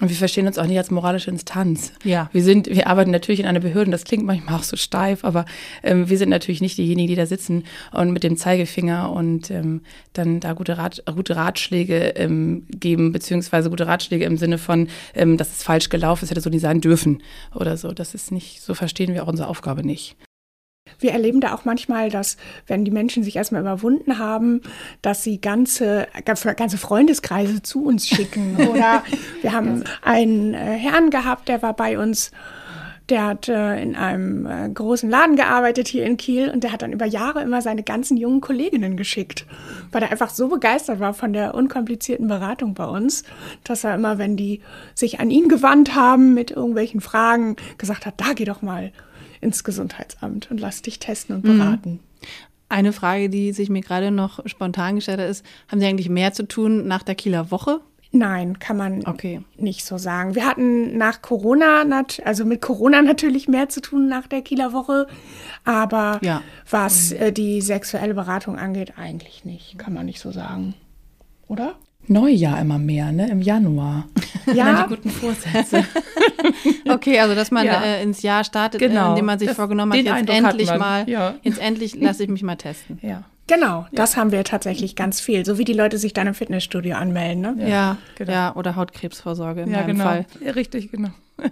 und 0.00 0.08
wir 0.08 0.16
verstehen 0.16 0.46
uns 0.46 0.58
auch 0.58 0.66
nicht 0.66 0.78
als 0.78 0.90
moralische 0.90 1.30
Instanz. 1.30 1.92
Ja. 2.02 2.28
Wir 2.32 2.42
sind, 2.42 2.66
wir 2.68 2.88
arbeiten 2.88 3.12
natürlich 3.12 3.40
in 3.40 3.46
einer 3.46 3.60
Behörde, 3.60 3.92
das 3.92 4.04
klingt 4.04 4.24
manchmal 4.24 4.56
auch 4.56 4.64
so 4.64 4.76
steif, 4.76 5.24
aber 5.24 5.44
ähm, 5.84 6.08
wir 6.08 6.18
sind 6.18 6.30
natürlich 6.30 6.60
nicht 6.60 6.76
diejenigen, 6.78 7.08
die 7.08 7.14
da 7.14 7.26
sitzen 7.26 7.64
und 7.92 8.10
mit 8.10 8.24
dem 8.24 8.36
Zeigefinger 8.36 9.12
und 9.12 9.50
ähm, 9.52 9.82
dann 10.12 10.40
da 10.40 10.52
gute, 10.54 10.78
Rat, 10.78 11.02
gute 11.14 11.36
Ratschläge 11.36 12.14
ähm, 12.16 12.66
geben, 12.70 13.12
beziehungsweise 13.12 13.70
gute 13.70 13.86
Ratschläge 13.86 14.24
im 14.24 14.36
Sinne 14.36 14.58
von, 14.58 14.88
ähm, 15.14 15.36
dass 15.36 15.52
es 15.52 15.62
falsch 15.62 15.90
gelaufen 15.90 16.24
ist, 16.24 16.30
hätte 16.30 16.40
so 16.40 16.50
nicht 16.50 16.62
sein 16.62 16.80
dürfen 16.80 17.22
oder 17.54 17.76
so. 17.76 17.92
Das 17.92 18.14
ist 18.14 18.32
nicht, 18.32 18.62
so 18.62 18.74
verstehen 18.74 19.14
wir 19.14 19.22
auch 19.22 19.28
unsere 19.28 19.48
Aufgabe 19.48 19.86
nicht. 19.86 20.16
Wir 20.98 21.12
erleben 21.12 21.40
da 21.40 21.54
auch 21.54 21.64
manchmal, 21.64 22.10
dass 22.10 22.36
wenn 22.66 22.84
die 22.84 22.90
Menschen 22.90 23.24
sich 23.24 23.36
erstmal 23.36 23.62
überwunden 23.62 24.18
haben, 24.18 24.60
dass 25.02 25.22
sie 25.22 25.40
ganze, 25.40 26.06
ganze 26.24 26.78
Freundeskreise 26.78 27.62
zu 27.62 27.84
uns 27.84 28.06
schicken. 28.06 28.56
Oder 28.70 29.02
wir 29.40 29.52
haben 29.52 29.84
einen 30.02 30.54
äh, 30.54 30.56
Herrn 30.56 31.10
gehabt, 31.10 31.48
der 31.48 31.62
war 31.62 31.74
bei 31.74 31.98
uns 31.98 32.30
der 33.10 33.26
hat 33.26 33.50
äh, 33.50 33.82
in 33.82 33.96
einem 33.96 34.46
äh, 34.46 34.66
großen 34.70 35.10
Laden 35.10 35.36
gearbeitet 35.36 35.88
hier 35.88 36.06
in 36.06 36.16
Kiel 36.16 36.48
und 36.48 36.64
der 36.64 36.72
hat 36.72 36.80
dann 36.80 36.94
über 36.94 37.04
Jahre 37.04 37.42
immer 37.42 37.60
seine 37.60 37.82
ganzen 37.82 38.16
jungen 38.16 38.40
Kolleginnen 38.40 38.96
geschickt, 38.96 39.44
weil 39.92 40.02
er 40.02 40.10
einfach 40.10 40.30
so 40.30 40.48
begeistert 40.48 41.00
war 41.00 41.12
von 41.12 41.34
der 41.34 41.54
unkomplizierten 41.54 42.28
Beratung 42.28 42.72
bei 42.72 42.86
uns, 42.86 43.24
dass 43.62 43.84
er 43.84 43.94
immer, 43.94 44.16
wenn 44.16 44.38
die 44.38 44.62
sich 44.94 45.20
an 45.20 45.30
ihn 45.30 45.50
gewandt 45.50 45.94
haben 45.94 46.32
mit 46.32 46.50
irgendwelchen 46.50 47.02
Fragen, 47.02 47.56
gesagt 47.76 48.06
hat, 48.06 48.14
da 48.16 48.32
geh 48.34 48.46
doch 48.46 48.62
mal 48.62 48.90
ins 49.44 49.62
Gesundheitsamt 49.62 50.50
und 50.50 50.58
lass 50.58 50.82
dich 50.82 50.98
testen 50.98 51.36
und 51.36 51.42
beraten. 51.42 51.90
Mhm. 51.90 52.00
Eine 52.68 52.92
Frage, 52.92 53.28
die 53.28 53.52
sich 53.52 53.68
mir 53.68 53.82
gerade 53.82 54.10
noch 54.10 54.40
spontan 54.46 54.96
gestellt 54.96 55.20
hat, 55.20 55.28
ist, 55.28 55.44
haben 55.68 55.80
Sie 55.80 55.86
eigentlich 55.86 56.08
mehr 56.08 56.32
zu 56.32 56.48
tun 56.48 56.88
nach 56.88 57.02
der 57.02 57.14
Kieler 57.14 57.50
Woche? 57.50 57.80
Nein, 58.10 58.60
kann 58.60 58.76
man 58.76 59.04
okay. 59.06 59.42
nicht 59.56 59.84
so 59.84 59.98
sagen. 59.98 60.36
Wir 60.36 60.46
hatten 60.46 60.96
nach 60.96 61.20
Corona, 61.20 61.84
also 62.24 62.44
mit 62.44 62.62
Corona 62.62 63.02
natürlich 63.02 63.48
mehr 63.48 63.68
zu 63.68 63.80
tun 63.80 64.08
nach 64.08 64.28
der 64.28 64.42
Kieler 64.42 64.72
Woche, 64.72 65.08
aber 65.64 66.20
ja. 66.22 66.40
was 66.70 67.10
mhm. 67.10 67.16
äh, 67.16 67.32
die 67.32 67.60
sexuelle 67.60 68.14
Beratung 68.14 68.56
angeht, 68.56 68.94
eigentlich 68.96 69.44
nicht, 69.44 69.78
kann 69.78 69.92
man 69.92 70.06
nicht 70.06 70.20
so 70.20 70.30
sagen. 70.30 70.74
Oder? 71.48 71.74
Neujahr 72.08 72.60
immer 72.60 72.78
mehr, 72.78 73.12
ne? 73.12 73.30
Im 73.30 73.40
Januar. 73.40 74.08
Ja, 74.52 74.82
die 74.82 74.88
guten 74.94 75.10
Vorsätze. 75.10 75.84
okay, 76.88 77.18
also 77.20 77.34
dass 77.34 77.50
man 77.50 77.64
ja. 77.66 77.82
äh, 77.82 78.02
ins 78.02 78.22
Jahr 78.22 78.44
startet, 78.44 78.82
äh, 78.82 78.88
genau. 78.88 79.10
indem 79.10 79.26
man 79.26 79.38
sich 79.38 79.48
das, 79.48 79.56
vorgenommen 79.56 79.92
hat, 79.92 80.00
jetzt 80.00 80.12
Eindruck 80.12 80.36
endlich 80.36 80.70
hat 80.70 80.78
mal, 80.78 81.08
ja. 81.08 81.34
jetzt 81.42 81.58
endlich 81.58 81.94
lasse 81.94 82.24
ich 82.24 82.28
mich 82.28 82.42
mal 82.42 82.56
testen. 82.56 82.98
Ja. 83.02 83.24
Genau, 83.46 83.86
das 83.92 84.16
haben 84.16 84.32
wir 84.32 84.42
tatsächlich 84.44 84.96
ganz 84.96 85.20
viel, 85.20 85.44
so 85.44 85.58
wie 85.58 85.64
die 85.64 85.74
Leute 85.74 85.98
sich 85.98 86.14
dann 86.14 86.26
im 86.26 86.34
Fitnessstudio 86.34 86.96
anmelden, 86.96 87.42
ne? 87.42 87.56
Ja, 87.58 87.68
ja, 87.68 87.96
genau. 88.16 88.32
ja 88.32 88.56
oder 88.56 88.76
Hautkrebsvorsorge 88.76 89.62
in 89.62 89.70
ja, 89.70 89.78
meinem 89.78 89.86
genau. 89.88 90.04
Fall. 90.04 90.26
Ja, 90.42 90.52
richtig, 90.52 90.90
genau. 90.90 91.10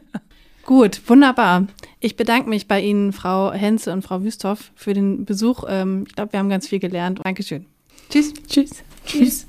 Gut, 0.65 1.03
wunderbar. 1.09 1.67
Ich 2.01 2.17
bedanke 2.17 2.49
mich 2.49 2.69
bei 2.69 2.81
Ihnen, 2.81 3.13
Frau 3.13 3.53
Henze 3.53 3.93
und 3.93 4.03
Frau 4.03 4.23
Wüsthoff, 4.23 4.71
für 4.75 4.95
den 4.95 5.25
Besuch. 5.25 5.65
Ähm, 5.69 6.05
ich 6.07 6.15
glaube, 6.15 6.33
wir 6.33 6.39
haben 6.39 6.49
ganz 6.49 6.69
viel 6.69 6.79
gelernt. 6.79 7.21
Dankeschön. 7.23 7.67
Tschüss. 8.09 8.33
Tschüss. 8.49 8.83
Tschüss. 9.05 9.47